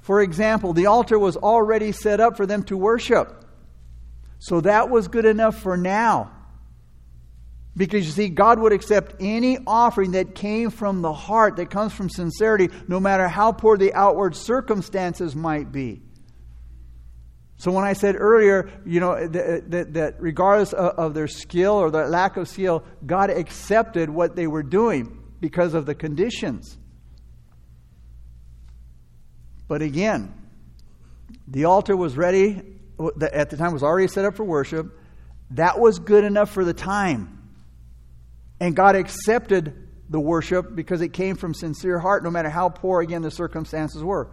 For 0.02 0.22
example, 0.22 0.72
the 0.72 0.86
altar 0.86 1.20
was 1.20 1.36
already 1.36 1.92
set 1.92 2.22
up 2.22 2.38
for 2.38 2.46
them 2.46 2.64
to 2.64 2.78
worship. 2.78 3.44
So 4.40 4.62
that 4.62 4.90
was 4.90 5.10
good 5.10 5.26
enough 5.26 5.60
for 5.60 5.76
now. 5.76 6.32
Because 7.76 8.06
you 8.06 8.12
see, 8.14 8.30
God 8.30 8.60
would 8.60 8.72
accept 8.72 9.16
any 9.20 9.58
offering 9.68 10.12
that 10.14 10.34
came 10.34 10.70
from 10.70 11.02
the 11.02 11.12
heart, 11.12 11.58
that 11.58 11.70
comes 11.70 11.92
from 11.92 12.10
sincerity, 12.10 12.70
no 12.88 13.02
matter 13.02 13.28
how 13.28 13.52
poor 13.52 13.78
the 13.78 13.94
outward 13.94 14.34
circumstances 14.34 15.36
might 15.36 15.74
be. 15.74 16.05
So 17.58 17.72
when 17.72 17.86
I 17.86 17.94
said 17.94 18.16
earlier, 18.18 18.70
you 18.86 19.00
know, 19.00 19.28
that, 19.28 19.72
that, 19.72 19.94
that 19.94 20.16
regardless 20.20 20.74
of, 20.74 20.92
of 20.98 21.14
their 21.14 21.28
skill 21.28 21.74
or 21.74 21.90
their 21.90 22.10
lack 22.10 22.38
of 22.38 22.50
skill, 22.50 22.84
God 23.06 23.30
accepted 23.30 24.10
what 24.10 24.36
they 24.36 24.48
were 24.48 24.64
doing 24.64 25.24
because 25.40 25.74
of 25.74 25.86
the 25.86 25.96
conditions. 25.96 26.78
But 29.68 29.82
again, 29.82 30.34
the 31.48 31.66
altar 31.66 31.96
was 31.96 32.18
ready, 32.18 32.62
at 33.22 33.50
the 33.50 33.58
time 33.58 33.74
was 33.74 33.84
already 33.84 34.08
set 34.08 34.26
up 34.26 34.36
for 34.36 34.44
worship. 34.44 34.88
That 35.52 35.80
was 35.80 36.00
good 36.00 36.24
enough 36.24 36.52
for 36.52 36.66
the 36.66 36.74
time. 36.74 37.36
And 38.60 38.76
God 38.76 38.96
accepted 38.96 39.88
the 40.10 40.20
worship 40.20 40.76
because 40.76 41.02
it 41.02 41.14
came 41.14 41.36
from 41.36 41.54
sincere 41.54 42.00
heart, 42.00 42.24
no 42.24 42.30
matter 42.30 42.50
how 42.50 42.70
poor, 42.70 43.02
again, 43.02 43.22
the 43.22 43.32
circumstances 43.32 44.04
were. 44.04 44.30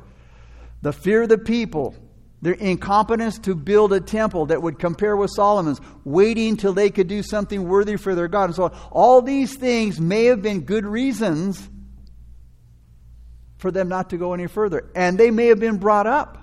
The 0.82 0.92
fear 0.92 1.22
of 1.22 1.28
the 1.28 1.38
people, 1.38 1.94
their 2.42 2.54
incompetence 2.54 3.38
to 3.38 3.54
build 3.54 3.92
a 3.92 4.00
temple 4.00 4.46
that 4.46 4.60
would 4.60 4.78
compare 4.78 5.16
with 5.16 5.30
Solomon's, 5.30 5.80
waiting 6.04 6.56
till 6.56 6.72
they 6.72 6.90
could 6.90 7.06
do 7.06 7.22
something 7.22 7.68
worthy 7.68 7.96
for 7.96 8.14
their 8.14 8.28
God. 8.28 8.44
And 8.46 8.54
so 8.54 8.72
all 8.90 9.22
these 9.22 9.54
things 9.54 10.00
may 10.00 10.24
have 10.24 10.42
been 10.42 10.62
good 10.62 10.84
reasons 10.84 11.70
for 13.58 13.70
them 13.70 13.88
not 13.88 14.10
to 14.10 14.16
go 14.16 14.34
any 14.34 14.48
further. 14.48 14.90
And 14.94 15.16
they 15.16 15.30
may 15.30 15.46
have 15.46 15.60
been 15.60 15.78
brought 15.78 16.08
up. 16.08 16.38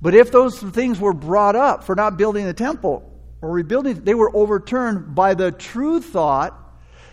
But 0.00 0.14
if 0.14 0.32
those 0.32 0.58
things 0.58 0.98
were 0.98 1.12
brought 1.12 1.54
up 1.54 1.84
for 1.84 1.94
not 1.94 2.16
building 2.16 2.46
the 2.46 2.54
temple, 2.54 3.12
or 3.42 3.50
rebuilding, 3.50 4.04
they 4.04 4.14
were 4.14 4.34
overturned 4.34 5.14
by 5.14 5.34
the 5.34 5.52
true 5.52 6.00
thought 6.00 6.58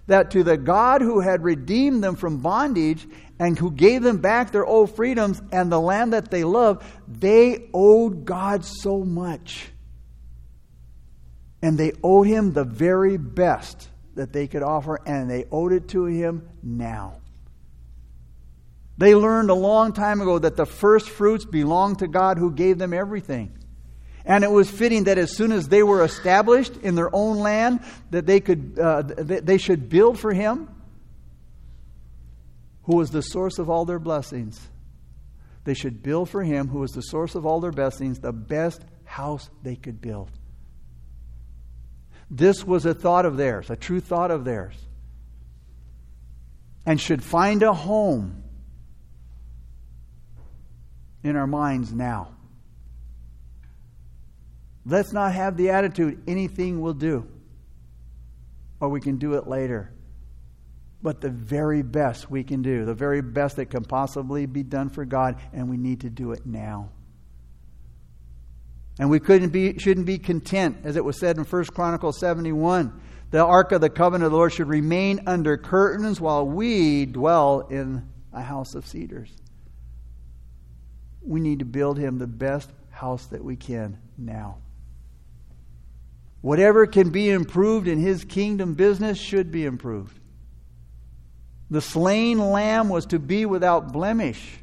that 0.08 0.32
to 0.32 0.44
the 0.44 0.58
God 0.58 1.02
who 1.02 1.20
had 1.20 1.44
redeemed 1.44 2.04
them 2.04 2.16
from 2.16 2.40
bondage 2.40 3.08
and 3.40 3.58
who 3.58 3.72
gave 3.72 4.04
them 4.04 4.18
back 4.18 4.52
their 4.52 4.66
old 4.66 4.96
freedoms 4.96 5.42
and 5.52 5.72
the 5.72 5.80
land 5.80 6.14
that 6.14 6.30
they 6.32 6.44
loved, 6.44 6.84
they 7.08 7.70
owed 7.74 8.26
God 8.26 8.64
so 8.64 9.04
much. 9.04 9.70
And 11.62 11.78
they 11.78 11.94
owed 12.04 12.28
him 12.28 12.54
the 12.54 12.64
very 12.64 13.18
best 13.18 13.90
that 14.16 14.34
they 14.34 14.48
could 14.48 14.64
offer, 14.64 15.00
and 15.06 15.30
they 15.30 15.46
owed 15.52 15.74
it 15.74 15.88
to 15.90 16.06
him 16.06 16.48
now. 16.62 17.16
They 18.98 19.16
learned 19.16 19.50
a 19.50 19.56
long 19.56 19.94
time 19.94 20.22
ago 20.22 20.38
that 20.38 20.56
the 20.56 20.66
first 20.66 21.10
fruits 21.10 21.46
belonged 21.46 22.00
to 22.00 22.08
God 22.08 22.38
who 22.38 22.52
gave 22.52 22.78
them 22.78 22.94
everything. 22.94 23.58
And 24.26 24.44
it 24.44 24.52
was 24.52 24.70
fitting 24.70 25.06
that 25.06 25.18
as 25.18 25.36
soon 25.36 25.52
as 25.52 25.68
they 25.68 25.84
were 25.84 26.04
established 26.04 26.78
in 26.78 26.96
their 26.96 27.14
own 27.14 27.40
land, 27.40 27.82
that 28.12 28.26
they 28.26 28.40
could 28.40 28.80
uh, 28.80 29.02
they 29.02 29.58
should 29.58 29.90
build 29.90 30.20
for 30.20 30.32
him. 30.32 30.70
Who 32.84 32.96
was 32.96 33.12
the 33.12 33.22
source 33.22 33.60
of 33.60 33.70
all 33.70 33.86
their 33.86 34.00
blessings. 34.00 34.70
They 35.64 35.74
should 35.74 36.04
build 36.04 36.30
for 36.30 36.44
him, 36.44 36.68
who 36.68 36.80
was 36.80 36.92
the 36.92 37.02
source 37.02 37.36
of 37.36 37.46
all 37.46 37.62
their 37.62 37.72
blessings, 37.72 38.20
the 38.20 38.34
best 38.34 38.84
house 39.06 39.50
they 39.62 39.76
could 39.76 40.02
build. 40.02 40.30
This 42.30 42.66
was 42.66 42.86
a 42.86 42.94
thought 42.94 43.26
of 43.26 43.38
theirs, 43.38 43.70
a 43.70 43.76
true 43.76 44.00
thought 44.00 44.32
of 44.32 44.44
theirs. 44.44 44.76
And 46.86 47.00
should 47.00 47.24
find 47.24 47.64
a 47.64 47.74
home 47.74 48.44
in 51.24 51.38
our 51.38 51.48
minds 51.48 51.94
now. 51.94 52.36
Let's 54.86 55.14
not 55.14 55.32
have 55.34 55.56
the 55.56 55.70
attitude 55.70 56.24
anything 56.28 56.82
will 56.82 56.94
do, 56.94 57.26
or 58.82 58.90
we 58.90 59.00
can 59.00 59.18
do 59.18 59.36
it 59.36 59.48
later. 59.48 59.93
But 61.04 61.20
the 61.20 61.30
very 61.30 61.82
best 61.82 62.32
we 62.32 62.46
can 62.46 62.62
do, 62.62 62.86
the 62.86 62.94
very 62.94 63.22
best 63.22 63.58
that 63.58 63.66
can 63.66 63.84
possibly 63.84 64.46
be 64.46 64.64
done 64.64 64.90
for 64.90 65.04
God, 65.04 65.36
and 65.52 65.70
we 65.70 65.76
need 65.76 66.02
to 66.02 66.10
do 66.10 66.32
it 66.32 66.46
now. 66.46 66.90
And 68.98 69.10
we 69.10 69.20
couldn't 69.20 69.50
be, 69.50 69.78
shouldn't 69.78 70.06
be 70.06 70.18
content, 70.18 70.78
as 70.86 70.96
it 70.96 71.04
was 71.04 71.20
said 71.20 71.38
in 71.38 71.44
1 71.44 71.66
Chronicles 71.66 72.20
71. 72.20 73.02
The 73.32 73.44
ark 73.44 73.74
of 73.74 73.82
the 73.82 73.90
covenant 73.90 74.26
of 74.26 74.32
the 74.32 74.38
Lord 74.38 74.54
should 74.54 74.70
remain 74.70 75.24
under 75.28 75.58
curtains 75.58 76.22
while 76.22 76.48
we 76.48 77.06
dwell 77.06 77.68
in 77.70 78.08
a 78.32 78.42
house 78.42 78.74
of 78.74 78.88
cedars. 78.88 79.30
We 81.22 81.42
need 81.42 81.60
to 81.60 81.66
build 81.66 81.98
him 81.98 82.18
the 82.18 82.28
best 82.28 82.70
house 82.92 83.26
that 83.28 83.44
we 83.44 83.58
can 83.58 83.98
now. 84.18 84.60
Whatever 86.42 86.86
can 86.86 87.10
be 87.10 87.30
improved 87.30 87.88
in 87.88 88.00
his 88.00 88.24
kingdom 88.24 88.76
business 88.76 89.18
should 89.18 89.52
be 89.52 89.66
improved. 89.66 90.20
The 91.74 91.82
slain 91.82 92.38
lamb 92.38 92.88
was 92.88 93.08
to 93.08 93.18
be 93.18 93.48
without 93.48 93.92
blemish. 93.92 94.60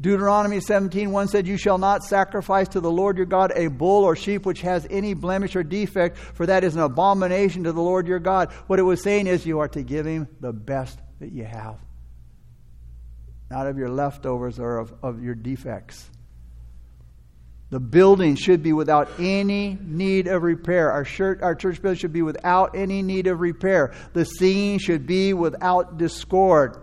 Deuteronomy 0.00 0.60
17, 0.60 1.10
1 1.10 1.26
said, 1.26 1.48
You 1.48 1.56
shall 1.56 1.78
not 1.78 2.04
sacrifice 2.04 2.68
to 2.68 2.80
the 2.80 2.92
Lord 2.92 3.16
your 3.16 3.26
God 3.26 3.52
a 3.56 3.66
bull 3.66 4.04
or 4.04 4.14
sheep 4.14 4.46
which 4.46 4.60
has 4.60 4.86
any 4.88 5.14
blemish 5.14 5.56
or 5.56 5.64
defect, 5.64 6.16
for 6.16 6.46
that 6.46 6.62
is 6.62 6.76
an 6.76 6.80
abomination 6.80 7.64
to 7.64 7.72
the 7.72 7.80
Lord 7.80 8.06
your 8.06 8.20
God. 8.20 8.52
What 8.68 8.78
it 8.78 8.84
was 8.84 9.02
saying 9.02 9.26
is, 9.26 9.44
you 9.44 9.58
are 9.58 9.66
to 9.66 9.82
give 9.82 10.06
him 10.06 10.28
the 10.38 10.52
best 10.52 10.96
that 11.18 11.32
you 11.32 11.44
have, 11.44 11.80
not 13.50 13.66
of 13.66 13.76
your 13.76 13.90
leftovers 13.90 14.60
or 14.60 14.78
of, 14.78 14.94
of 15.02 15.24
your 15.24 15.34
defects. 15.34 16.08
The 17.70 17.78
building 17.78 18.34
should 18.34 18.64
be 18.64 18.72
without 18.72 19.08
any 19.20 19.78
need 19.80 20.26
of 20.26 20.42
repair. 20.42 20.90
Our, 20.90 21.04
shirt, 21.04 21.40
our 21.40 21.54
church 21.54 21.80
building 21.80 21.98
should 21.98 22.12
be 22.12 22.22
without 22.22 22.76
any 22.76 23.00
need 23.00 23.28
of 23.28 23.40
repair. 23.40 23.94
The 24.12 24.24
singing 24.24 24.78
should 24.78 25.06
be 25.06 25.32
without 25.32 25.96
discord. 25.96 26.76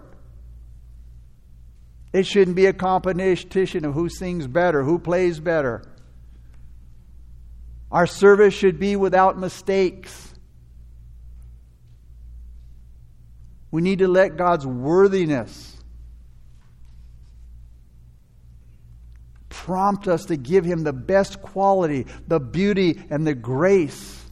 It 2.14 2.26
shouldn't 2.26 2.56
be 2.56 2.68
a 2.68 2.74
competition 2.74 3.84
of 3.84 3.94
who 3.94 4.08
sings 4.08 4.48
better, 4.48 4.82
who 4.84 4.98
plays 4.98 5.42
better. 5.42 5.84
Our 7.92 8.08
service 8.08 8.54
should 8.54 8.80
be 8.80 8.96
without 8.96 9.38
mistakes. 9.38 10.34
We 13.72 13.82
need 13.82 14.00
to 14.00 14.08
let 14.08 14.38
God's 14.38 14.66
worthiness 14.66 15.77
prompt 19.68 20.08
us 20.08 20.24
to 20.24 20.38
give 20.38 20.64
him 20.64 20.86
the 20.86 20.94
best 20.94 21.42
quality, 21.42 22.08
the 22.26 22.40
beauty, 22.40 23.04
and 23.10 23.28
the 23.28 23.36
grace 23.36 24.24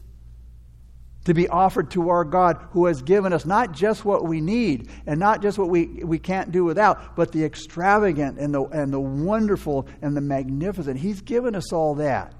to 1.25 1.33
be 1.33 1.49
offered 1.49 1.91
to 1.91 2.07
our 2.07 2.23
God 2.23 2.65
who 2.71 2.85
has 2.85 3.01
given 3.01 3.33
us 3.33 3.45
not 3.45 3.73
just 3.73 4.05
what 4.05 4.23
we 4.23 4.39
need 4.39 4.89
and 5.05 5.19
not 5.19 5.41
just 5.41 5.57
what 5.57 5.67
we, 5.67 5.87
we 6.05 6.19
can't 6.19 6.53
do 6.53 6.63
without, 6.63 7.17
but 7.17 7.33
the 7.33 7.43
extravagant 7.43 8.39
and 8.39 8.53
the, 8.53 8.63
and 8.63 8.93
the 8.93 8.99
wonderful 8.99 9.89
and 10.01 10.15
the 10.15 10.21
magnificent. 10.21 10.97
He's 10.97 11.19
given 11.19 11.53
us 11.53 11.73
all 11.73 11.95
that. 11.95 12.33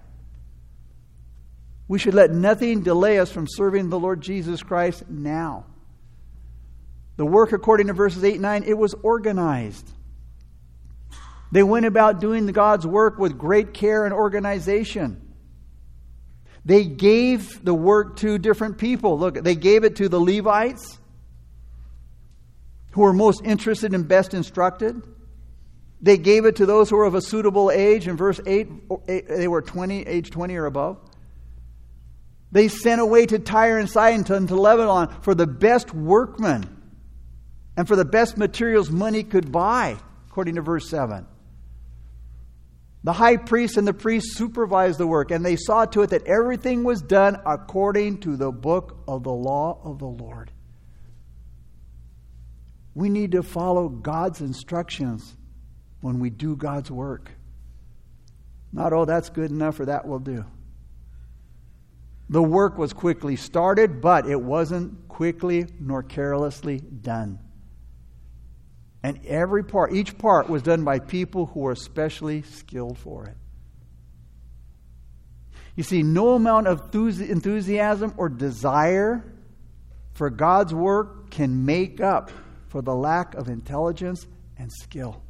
We 1.90 2.00
should 2.00 2.14
let 2.14 2.32
nothing 2.32 2.82
delay 2.82 3.20
us 3.20 3.30
from 3.30 3.46
serving 3.46 3.90
the 3.90 4.00
Lord 4.00 4.22
Jesus 4.22 4.64
Christ 4.64 5.04
now. 5.10 5.66
The 7.18 7.26
work, 7.26 7.52
according 7.52 7.88
to 7.88 7.94
verses 7.94 8.24
8 8.24 8.36
and 8.36 8.42
9, 8.42 8.64
it 8.64 8.78
was 8.78 8.94
organized. 9.04 9.92
They 11.56 11.64
went 11.64 11.86
about 11.86 12.20
doing 12.20 12.48
God's 12.48 12.86
work 12.86 13.18
with 13.18 13.38
great 13.38 13.74
care 13.74 14.04
and 14.04 14.14
organization. 14.14 15.22
They 16.66 16.84
gave 16.84 17.64
the 17.64 17.74
work 17.74 18.18
to 18.18 18.38
different 18.38 18.78
people. 18.78 19.18
Look, 19.18 19.36
they 19.36 19.56
gave 19.56 19.86
it 19.86 19.96
to 19.96 20.10
the 20.10 20.20
Levites, 20.20 21.00
who 22.92 23.00
were 23.00 23.14
most 23.14 23.42
interested 23.46 23.94
and 23.94 24.06
best 24.06 24.34
instructed. 24.34 25.02
They 26.02 26.18
gave 26.18 26.44
it 26.44 26.58
to 26.58 26.66
those 26.66 26.90
who 26.90 26.98
were 26.98 27.06
of 27.06 27.16
a 27.16 27.22
suitable 27.22 27.72
age. 27.72 28.06
In 28.10 28.18
verse 28.18 28.42
8, 28.46 28.68
they 29.30 29.48
were 29.48 29.62
20, 29.62 30.02
age 30.02 30.32
20 30.32 30.56
or 30.58 30.66
above. 30.66 30.98
They 32.52 32.68
sent 32.68 33.00
away 33.00 33.28
to 33.28 33.40
Tyre 33.40 33.78
and 33.78 33.90
Sidon 33.90 34.26
to 34.26 34.56
Lebanon 34.58 35.08
for 35.22 35.34
the 35.34 35.48
best 35.48 35.94
workmen 35.94 36.84
and 37.78 37.88
for 37.88 37.96
the 37.96 38.04
best 38.04 38.38
materials 38.38 38.92
money 38.92 39.24
could 39.24 39.54
buy, 39.54 39.96
according 40.28 40.56
to 40.56 40.62
verse 40.62 40.90
7. 40.90 41.26
The 43.06 43.14
high 43.14 43.38
priest 43.38 43.78
and 43.78 43.88
the 43.88 43.94
priest 43.94 44.36
supervised 44.36 44.98
the 44.98 45.06
work, 45.06 45.30
and 45.30 45.46
they 45.46 45.58
saw 45.58 45.86
to 45.86 46.02
it 46.02 46.10
that 46.10 46.26
everything 46.26 46.84
was 46.84 47.04
done 47.04 47.40
according 47.46 48.22
to 48.22 48.36
the 48.36 48.52
book 48.52 48.98
of 49.08 49.22
the 49.22 49.32
law 49.32 49.80
of 49.84 50.00
the 50.00 50.08
Lord. 50.08 50.50
We 52.96 53.10
need 53.10 53.34
to 53.34 53.44
follow 53.44 53.90
God's 53.90 54.42
instructions 54.42 55.38
when 56.02 56.20
we 56.20 56.32
do 56.32 56.56
God's 56.56 56.90
work. 56.90 57.30
Not, 58.74 58.92
oh, 58.92 59.06
that's 59.06 59.30
good 59.30 59.52
enough 59.52 59.80
or 59.80 59.86
that 59.86 60.08
will 60.08 60.18
do. 60.18 60.44
The 62.30 62.42
work 62.42 62.80
was 62.80 62.92
quickly 62.92 63.36
started, 63.36 64.02
but 64.02 64.28
it 64.28 64.42
wasn't 64.42 65.08
quickly 65.10 65.68
nor 65.80 66.02
carelessly 66.02 66.80
done. 66.80 67.38
And 69.06 69.24
every 69.28 69.64
part, 69.64 69.94
each 69.94 70.18
part 70.18 70.50
was 70.50 70.64
done 70.64 70.84
by 70.84 70.98
people 70.98 71.46
who 71.46 71.60
were 71.60 71.74
especially 71.74 72.42
skilled 72.42 72.98
for 72.98 73.28
it. 73.28 73.38
You 75.76 75.84
see, 75.84 76.02
no 76.02 76.34
amount 76.34 76.66
of 76.66 76.90
enthusiasm 76.92 78.16
or 78.18 78.30
desire 78.30 79.24
for 80.14 80.32
God's 80.32 80.74
work 80.74 81.30
can 81.30 81.68
make 81.68 82.02
up 82.02 82.32
for 82.70 82.82
the 82.82 82.96
lack 82.96 83.36
of 83.36 83.48
intelligence 83.48 84.26
and 84.58 84.72
skill. 84.74 85.22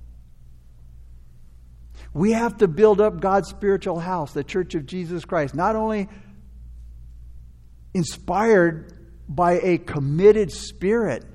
We 2.14 2.32
have 2.32 2.60
to 2.60 2.70
build 2.70 3.02
up 3.02 3.20
God's 3.20 3.50
spiritual 3.50 4.00
house, 4.00 4.32
the 4.32 4.46
church 4.46 4.76
of 4.76 4.86
Jesus 4.86 5.26
Christ, 5.26 5.54
not 5.54 5.76
only 5.76 6.08
inspired 7.94 8.94
by 9.28 9.60
a 9.60 9.80
committed 9.80 10.54
spirit 10.54 11.26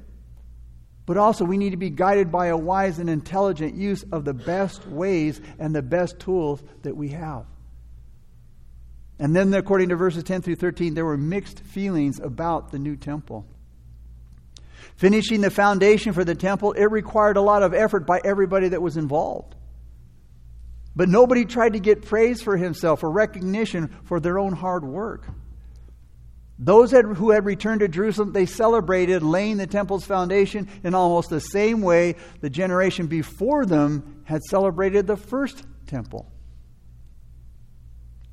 but 1.10 1.16
also, 1.16 1.44
we 1.44 1.58
need 1.58 1.70
to 1.70 1.76
be 1.76 1.90
guided 1.90 2.30
by 2.30 2.46
a 2.46 2.56
wise 2.56 3.00
and 3.00 3.10
intelligent 3.10 3.74
use 3.74 4.04
of 4.12 4.24
the 4.24 4.32
best 4.32 4.86
ways 4.86 5.40
and 5.58 5.74
the 5.74 5.82
best 5.82 6.20
tools 6.20 6.62
that 6.82 6.96
we 6.96 7.08
have. 7.08 7.46
And 9.18 9.34
then, 9.34 9.52
according 9.52 9.88
to 9.88 9.96
verses 9.96 10.22
10 10.22 10.42
through 10.42 10.54
13, 10.54 10.94
there 10.94 11.04
were 11.04 11.16
mixed 11.16 11.64
feelings 11.64 12.20
about 12.20 12.70
the 12.70 12.78
new 12.78 12.94
temple. 12.94 13.44
Finishing 14.94 15.40
the 15.40 15.50
foundation 15.50 16.12
for 16.12 16.24
the 16.24 16.36
temple, 16.36 16.74
it 16.74 16.92
required 16.92 17.36
a 17.36 17.42
lot 17.42 17.64
of 17.64 17.74
effort 17.74 18.06
by 18.06 18.20
everybody 18.24 18.68
that 18.68 18.80
was 18.80 18.96
involved. 18.96 19.56
But 20.94 21.08
nobody 21.08 21.44
tried 21.44 21.72
to 21.72 21.80
get 21.80 22.06
praise 22.06 22.40
for 22.40 22.56
himself 22.56 23.02
or 23.02 23.10
recognition 23.10 23.88
for 24.04 24.20
their 24.20 24.38
own 24.38 24.52
hard 24.52 24.84
work. 24.84 25.26
Those 26.62 26.90
who 26.90 27.30
had 27.30 27.46
returned 27.46 27.80
to 27.80 27.88
Jerusalem, 27.88 28.32
they 28.32 28.44
celebrated 28.44 29.22
laying 29.22 29.56
the 29.56 29.66
temple's 29.66 30.04
foundation 30.04 30.68
in 30.84 30.94
almost 30.94 31.30
the 31.30 31.40
same 31.40 31.80
way 31.80 32.16
the 32.42 32.50
generation 32.50 33.06
before 33.06 33.64
them 33.64 34.22
had 34.24 34.42
celebrated 34.42 35.06
the 35.06 35.16
first 35.16 35.64
temple. 35.86 36.30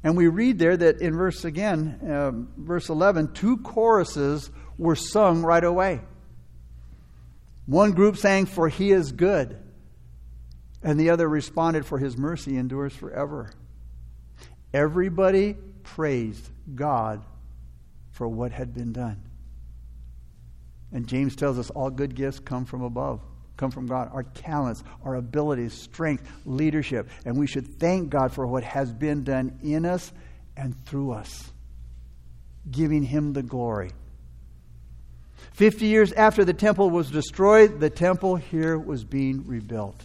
And 0.03 0.17
we 0.17 0.27
read 0.27 0.59
there 0.59 0.75
that 0.75 0.99
in 0.99 1.15
verse 1.15 1.45
again, 1.45 2.01
uh, 2.05 2.31
verse 2.61 2.89
11, 2.89 3.31
two 3.31 3.59
choruses 3.59 4.51
were 4.77 4.97
sung 4.97 5.41
right 5.41 5.63
away. 5.63 6.01
One 7.65 7.93
group 7.93 8.17
sang, 8.17 8.45
For 8.45 8.67
he 8.67 8.91
is 8.91 9.13
good, 9.13 9.57
and 10.83 10.99
the 10.99 11.11
other 11.11 11.29
responded, 11.29 11.85
For 11.85 11.97
his 11.97 12.17
mercy 12.17 12.57
endures 12.57 12.93
forever. 12.93 13.51
Everybody 14.73 15.55
praised 15.83 16.49
God 16.75 17.23
for 18.17 18.27
what 18.27 18.51
had 18.51 18.73
been 18.73 18.91
done. 18.91 19.21
And 20.91 21.07
James 21.07 21.35
tells 21.35 21.59
us 21.59 21.69
all 21.69 21.91
good 21.91 22.15
gifts 22.15 22.39
come 22.39 22.65
from 22.65 22.81
above, 22.81 23.21
come 23.57 23.69
from 23.69 23.85
God. 23.85 24.09
Our 24.11 24.23
talents, 24.23 24.83
our 25.05 25.15
abilities, 25.15 25.73
strength, 25.73 26.27
leadership. 26.43 27.09
And 27.25 27.37
we 27.37 27.45
should 27.45 27.79
thank 27.79 28.09
God 28.09 28.33
for 28.33 28.47
what 28.47 28.63
has 28.63 28.91
been 28.91 29.23
done 29.23 29.59
in 29.61 29.85
us 29.85 30.11
and 30.55 30.75
through 30.87 31.11
us, 31.11 31.51
giving 32.71 33.03
Him 33.03 33.33
the 33.33 33.43
glory. 33.43 33.91
50 35.53 35.85
years 35.85 36.11
after 36.13 36.43
the 36.43 36.53
temple 36.53 36.89
was 36.89 37.11
destroyed, 37.11 37.79
the 37.79 37.91
temple 37.91 38.35
here 38.35 38.79
was 38.79 39.03
being 39.03 39.45
rebuilt. 39.45 40.03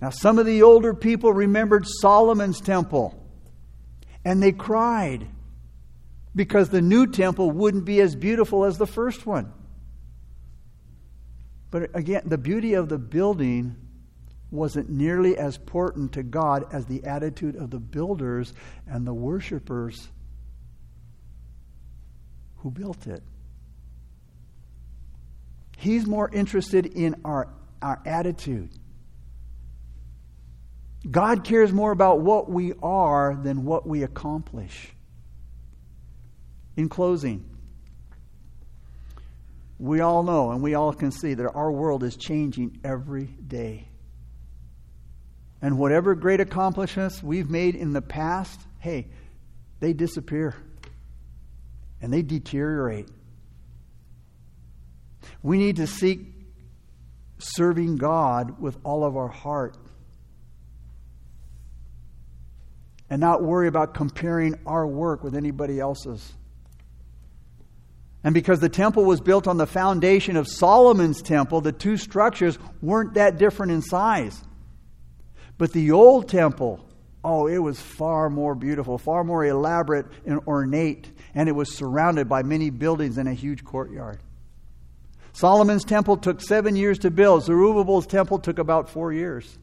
Now, 0.00 0.10
some 0.10 0.40
of 0.40 0.46
the 0.46 0.62
older 0.62 0.92
people 0.92 1.32
remembered 1.32 1.86
Solomon's 1.86 2.60
temple, 2.60 3.24
and 4.24 4.42
they 4.42 4.50
cried 4.50 5.28
because 6.34 6.70
the 6.70 6.80
new 6.80 7.06
temple 7.06 7.50
wouldn't 7.50 7.84
be 7.84 8.00
as 8.00 8.16
beautiful 8.16 8.64
as 8.64 8.78
the 8.78 8.86
first 8.86 9.26
one. 9.26 9.52
But 11.70 11.94
again, 11.94 12.22
the 12.26 12.38
beauty 12.38 12.74
of 12.74 12.88
the 12.88 12.98
building 12.98 13.76
wasn't 14.50 14.90
nearly 14.90 15.36
as 15.38 15.56
important 15.56 16.12
to 16.12 16.22
God 16.22 16.66
as 16.72 16.84
the 16.86 17.04
attitude 17.04 17.56
of 17.56 17.70
the 17.70 17.80
builders 17.80 18.52
and 18.86 19.06
the 19.06 19.14
worshipers 19.14 20.08
who 22.58 22.70
built 22.70 23.06
it. 23.06 23.22
He's 25.78 26.06
more 26.06 26.30
interested 26.30 26.86
in 26.86 27.16
our, 27.24 27.48
our 27.80 28.00
attitude. 28.04 28.70
God 31.10 31.42
cares 31.42 31.72
more 31.72 31.90
about 31.90 32.20
what 32.20 32.48
we 32.48 32.74
are 32.82 33.34
than 33.34 33.64
what 33.64 33.86
we 33.86 34.02
accomplish. 34.04 34.94
In 36.76 36.88
closing, 36.88 37.44
we 39.78 40.00
all 40.00 40.22
know 40.22 40.52
and 40.52 40.62
we 40.62 40.74
all 40.74 40.92
can 40.92 41.10
see 41.10 41.34
that 41.34 41.50
our 41.54 41.70
world 41.70 42.02
is 42.02 42.16
changing 42.16 42.78
every 42.84 43.24
day. 43.24 43.88
And 45.60 45.78
whatever 45.78 46.14
great 46.14 46.40
accomplishments 46.40 47.22
we've 47.22 47.50
made 47.50 47.74
in 47.74 47.92
the 47.92 48.02
past, 48.02 48.60
hey, 48.78 49.08
they 49.80 49.92
disappear 49.92 50.56
and 52.00 52.12
they 52.12 52.22
deteriorate. 52.22 53.08
We 55.42 55.58
need 55.58 55.76
to 55.76 55.86
seek 55.86 56.20
serving 57.38 57.96
God 57.96 58.60
with 58.60 58.78
all 58.84 59.04
of 59.04 59.16
our 59.16 59.28
heart 59.28 59.76
and 63.10 63.20
not 63.20 63.42
worry 63.42 63.68
about 63.68 63.94
comparing 63.94 64.54
our 64.64 64.86
work 64.86 65.22
with 65.22 65.34
anybody 65.34 65.78
else's. 65.78 66.32
And 68.24 68.34
because 68.34 68.60
the 68.60 68.68
temple 68.68 69.04
was 69.04 69.20
built 69.20 69.48
on 69.48 69.56
the 69.56 69.66
foundation 69.66 70.36
of 70.36 70.46
Solomon's 70.46 71.22
temple, 71.22 71.60
the 71.60 71.72
two 71.72 71.96
structures 71.96 72.58
weren't 72.80 73.14
that 73.14 73.38
different 73.38 73.72
in 73.72 73.82
size. 73.82 74.42
But 75.58 75.72
the 75.72 75.90
old 75.90 76.28
temple, 76.28 76.88
oh, 77.24 77.48
it 77.48 77.58
was 77.58 77.80
far 77.80 78.30
more 78.30 78.54
beautiful, 78.54 78.96
far 78.96 79.24
more 79.24 79.44
elaborate 79.44 80.06
and 80.24 80.40
ornate, 80.46 81.10
and 81.34 81.48
it 81.48 81.52
was 81.52 81.74
surrounded 81.74 82.28
by 82.28 82.42
many 82.42 82.70
buildings 82.70 83.18
and 83.18 83.28
a 83.28 83.34
huge 83.34 83.64
courtyard. 83.64 84.20
Solomon's 85.32 85.84
temple 85.84 86.16
took 86.16 86.40
seven 86.40 86.76
years 86.76 86.98
to 87.00 87.10
build. 87.10 87.42
Zerubbabel's 87.42 88.06
temple 88.06 88.38
took 88.38 88.58
about 88.58 88.88
four 88.88 89.12
years. 89.12 89.58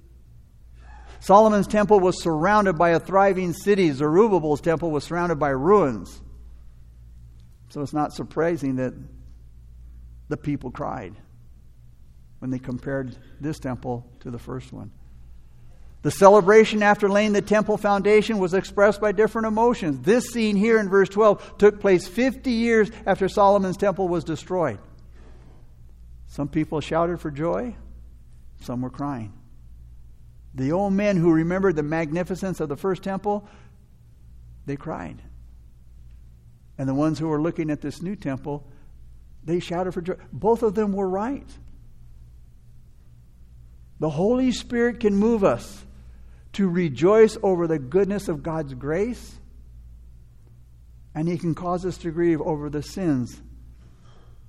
Solomon's 1.21 1.67
temple 1.67 1.99
was 1.99 2.21
surrounded 2.21 2.73
by 2.73 2.89
a 2.89 2.99
thriving 2.99 3.53
city. 3.53 3.91
Zerubbabel's 3.91 4.61
temple 4.61 4.89
was 4.89 5.03
surrounded 5.03 5.37
by 5.37 5.49
ruins. 5.49 6.21
So 7.69 7.81
it's 7.81 7.93
not 7.93 8.13
surprising 8.13 8.77
that 8.77 8.93
the 10.27 10.37
people 10.37 10.71
cried 10.71 11.15
when 12.39 12.51
they 12.51 12.59
compared 12.59 13.15
this 13.39 13.59
temple 13.59 14.09
to 14.21 14.31
the 14.31 14.39
first 14.39 14.73
one. 14.73 14.91
The 16.01 16.11
celebration 16.11 16.81
after 16.81 17.09
laying 17.09 17.33
the 17.33 17.41
temple 17.41 17.77
foundation 17.77 18.37
was 18.37 18.53
expressed 18.53 19.01
by 19.01 19.11
different 19.11 19.47
emotions. 19.47 19.99
This 19.99 20.29
scene 20.29 20.55
here 20.55 20.79
in 20.79 20.87
verse 20.87 21.09
12 21.09 21.57
took 21.57 21.81
place 21.81 22.07
50 22.07 22.51
years 22.51 22.89
after 23.05 23.27
Solomon's 23.27 23.75
temple 23.75 24.07
was 24.07 24.23
destroyed. 24.23 24.79
Some 26.27 26.47
people 26.47 26.79
shouted 26.79 27.19
for 27.19 27.31
joy, 27.31 27.75
some 28.61 28.81
were 28.81 28.89
crying. 28.89 29.33
The 30.55 30.71
old 30.71 30.93
men 30.93 31.17
who 31.17 31.31
remembered 31.31 31.75
the 31.75 31.83
magnificence 31.83 32.59
of 32.59 32.69
the 32.69 32.77
first 32.77 33.03
temple, 33.03 33.47
they 34.65 34.77
cried. 34.77 35.21
And 36.79 36.87
the 36.87 36.95
ones 36.95 37.19
who 37.19 37.27
were 37.27 37.41
looking 37.41 37.69
at 37.69 37.81
this 37.81 38.01
new 38.01 38.15
temple, 38.15 38.65
they 39.43 39.59
shouted 39.59 39.91
for 39.91 40.01
joy. 40.01 40.15
Both 40.31 40.63
of 40.63 40.75
them 40.75 40.93
were 40.93 41.09
right. 41.09 41.45
The 43.99 44.09
Holy 44.09 44.53
Spirit 44.53 45.01
can 45.01 45.13
move 45.13 45.43
us 45.43 45.85
to 46.53 46.69
rejoice 46.69 47.37
over 47.43 47.67
the 47.67 47.79
goodness 47.79 48.29
of 48.29 48.41
God's 48.41 48.73
grace, 48.73 49.35
and 51.13 51.27
He 51.27 51.37
can 51.37 51.53
cause 51.53 51.85
us 51.85 51.97
to 51.97 52.11
grieve 52.11 52.39
over 52.41 52.69
the 52.69 52.81
sins 52.81 53.41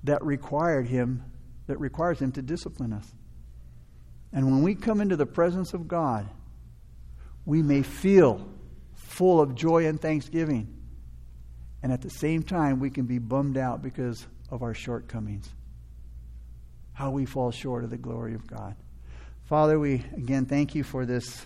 that 0.05 0.23
required 0.23 0.87
Him, 0.87 1.25
that 1.67 1.81
requires 1.81 2.21
Him 2.21 2.31
to 2.31 2.41
discipline 2.41 2.93
us. 2.93 3.11
And 4.31 4.45
when 4.45 4.61
we 4.61 4.73
come 4.73 5.01
into 5.01 5.17
the 5.17 5.25
presence 5.25 5.73
of 5.73 5.89
God, 5.89 6.29
we 7.45 7.61
may 7.61 7.81
feel 7.81 8.47
full 8.93 9.41
of 9.41 9.53
joy 9.53 9.85
and 9.85 9.99
thanksgiving 9.99 10.77
and 11.83 11.91
at 11.91 12.01
the 12.01 12.09
same 12.09 12.43
time, 12.43 12.79
we 12.79 12.89
can 12.89 13.05
be 13.05 13.17
bummed 13.17 13.57
out 13.57 13.81
because 13.81 14.27
of 14.49 14.61
our 14.61 14.73
shortcomings, 14.73 15.49
how 16.93 17.09
we 17.09 17.25
fall 17.25 17.51
short 17.51 17.83
of 17.83 17.89
the 17.89 17.97
glory 17.97 18.35
of 18.35 18.45
God. 18.45 18.75
Father, 19.45 19.79
we 19.79 20.03
again 20.15 20.45
thank 20.45 20.75
you 20.75 20.83
for 20.83 21.05
this, 21.05 21.45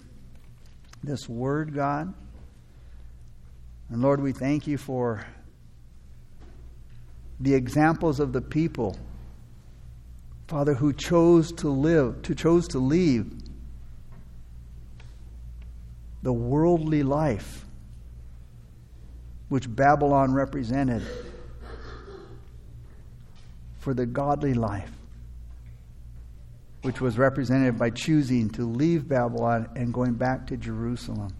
this 1.03 1.29
word, 1.29 1.73
God. 1.73 2.13
And 3.89 4.01
Lord, 4.01 4.21
we 4.21 4.31
thank 4.31 4.67
you 4.67 4.77
for 4.77 5.25
the 7.39 7.53
examples 7.53 8.19
of 8.19 8.33
the 8.33 8.41
people, 8.41 8.97
Father, 10.47 10.73
who 10.73 10.93
chose 10.93 11.51
to 11.53 11.69
live, 11.69 12.21
to 12.23 12.35
chose 12.35 12.67
to 12.69 12.79
leave 12.79 13.31
the 16.23 16.33
worldly 16.33 17.03
life 17.03 17.64
which 19.49 19.73
Babylon 19.73 20.33
represented, 20.33 21.03
for 23.79 23.93
the 23.93 24.05
godly 24.05 24.53
life, 24.55 24.91
which 26.81 26.99
was 26.99 27.17
represented 27.17 27.77
by 27.77 27.91
choosing 27.91 28.49
to 28.51 28.63
leave 28.63 29.07
Babylon 29.07 29.69
and 29.75 29.93
going 29.93 30.13
back 30.13 30.47
to 30.47 30.57
Jerusalem. 30.57 31.35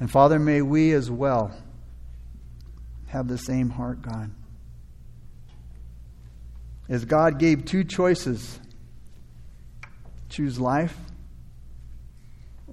And 0.00 0.10
Father, 0.10 0.38
may 0.38 0.62
we 0.62 0.92
as 0.92 1.10
well 1.10 1.54
have 3.08 3.28
the 3.28 3.38
same 3.38 3.70
heart, 3.70 4.02
God. 4.02 4.30
As 6.88 7.04
God 7.04 7.38
gave 7.38 7.64
two 7.64 7.84
choices 7.84 8.58
choose 10.28 10.58
life 10.58 10.98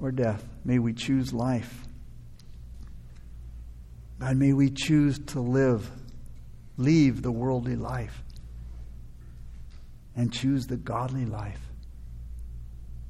or 0.01 0.11
death. 0.11 0.43
May 0.65 0.79
we 0.79 0.93
choose 0.93 1.33
life. 1.33 1.83
God, 4.19 4.37
may 4.37 4.53
we 4.53 4.69
choose 4.69 5.19
to 5.27 5.39
live, 5.41 5.89
leave 6.77 7.21
the 7.21 7.31
worldly 7.31 7.75
life, 7.75 8.23
and 10.15 10.31
choose 10.31 10.65
the 10.65 10.77
godly 10.77 11.25
life, 11.25 11.61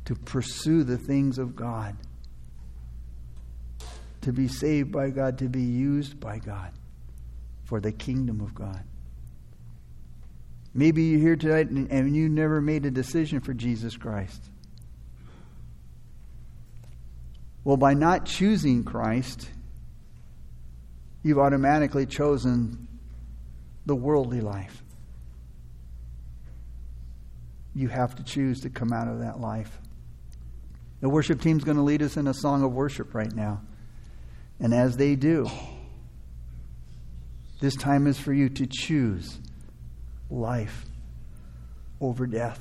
to 0.05 0.15
pursue 0.15 0.83
the 0.83 0.97
things 0.97 1.37
of 1.37 1.55
God, 1.55 1.95
to 4.21 4.31
be 4.31 4.47
saved 4.47 4.91
by 4.91 5.09
God, 5.09 5.39
to 5.39 5.49
be 5.49 5.63
used 5.63 6.19
by 6.19 6.37
God 6.37 6.71
for 7.63 7.79
the 7.79 7.91
kingdom 7.91 8.39
of 8.41 8.53
God. 8.53 8.83
Maybe 10.73 11.03
you're 11.03 11.19
here 11.19 11.35
tonight 11.35 11.69
and 11.69 12.15
you 12.15 12.29
never 12.29 12.61
made 12.61 12.85
a 12.85 12.91
decision 12.91 13.41
for 13.41 13.53
Jesus 13.53 13.97
Christ. 13.97 14.50
Well, 17.63 17.77
by 17.77 17.93
not 17.93 18.25
choosing 18.25 18.83
Christ, 18.83 19.49
you've 21.23 21.37
automatically 21.37 22.05
chosen 22.05 22.87
the 23.85 23.95
worldly 23.95 24.41
life. 24.41 24.83
You 27.75 27.87
have 27.87 28.15
to 28.15 28.23
choose 28.23 28.61
to 28.61 28.69
come 28.69 28.91
out 28.91 29.07
of 29.07 29.19
that 29.19 29.39
life. 29.39 29.79
The 31.01 31.09
worship 31.09 31.41
team's 31.41 31.63
going 31.63 31.77
to 31.77 31.83
lead 31.83 32.01
us 32.01 32.17
in 32.17 32.27
a 32.27 32.33
song 32.33 32.63
of 32.63 32.73
worship 32.73 33.13
right 33.13 33.33
now. 33.33 33.61
And 34.59 34.73
as 34.73 34.97
they 34.97 35.15
do, 35.15 35.49
this 37.59 37.75
time 37.75 38.07
is 38.07 38.19
for 38.19 38.33
you 38.33 38.49
to 38.49 38.67
choose 38.67 39.39
life 40.29 40.85
over 41.99 42.25
death 42.25 42.59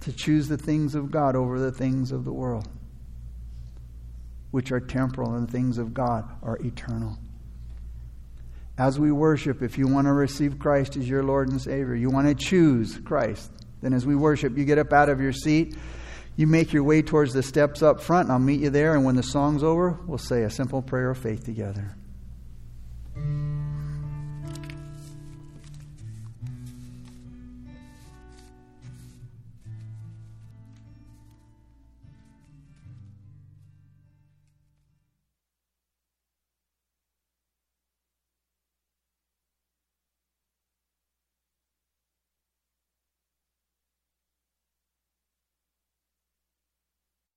to 0.00 0.12
choose 0.12 0.48
the 0.48 0.56
things 0.56 0.94
of 0.94 1.10
God 1.10 1.36
over 1.36 1.58
the 1.58 1.72
things 1.72 2.12
of 2.12 2.24
the 2.24 2.32
world, 2.32 2.68
which 4.50 4.72
are 4.72 4.80
temporal, 4.80 5.34
and 5.34 5.46
the 5.46 5.52
things 5.52 5.78
of 5.78 5.92
God 5.92 6.28
are 6.42 6.56
eternal. 6.58 7.18
As 8.78 8.98
we 8.98 9.12
worship, 9.12 9.62
if 9.62 9.76
you 9.76 9.86
want 9.86 10.06
to 10.06 10.12
receive 10.12 10.58
Christ 10.58 10.96
as 10.96 11.08
your 11.08 11.22
Lord 11.22 11.48
and 11.48 11.60
Savior, 11.60 11.94
you 11.94 12.08
want 12.08 12.28
to 12.28 12.34
choose 12.34 12.98
Christ, 13.04 13.50
then 13.82 13.92
as 13.92 14.06
we 14.06 14.16
worship, 14.16 14.56
you 14.56 14.64
get 14.64 14.78
up 14.78 14.92
out 14.92 15.08
of 15.08 15.20
your 15.20 15.32
seat. 15.32 15.76
you 16.36 16.46
make 16.46 16.72
your 16.72 16.82
way 16.82 17.02
towards 17.02 17.34
the 17.34 17.42
steps 17.42 17.82
up 17.82 18.00
front, 18.00 18.26
and 18.26 18.32
I'll 18.32 18.38
meet 18.38 18.60
you 18.60 18.70
there. 18.70 18.94
And 18.94 19.04
when 19.04 19.16
the 19.16 19.22
song's 19.22 19.62
over, 19.62 19.98
we'll 20.06 20.16
say 20.16 20.42
a 20.42 20.50
simple 20.50 20.80
prayer 20.80 21.10
of 21.10 21.18
faith 21.18 21.44
together. 21.44 21.94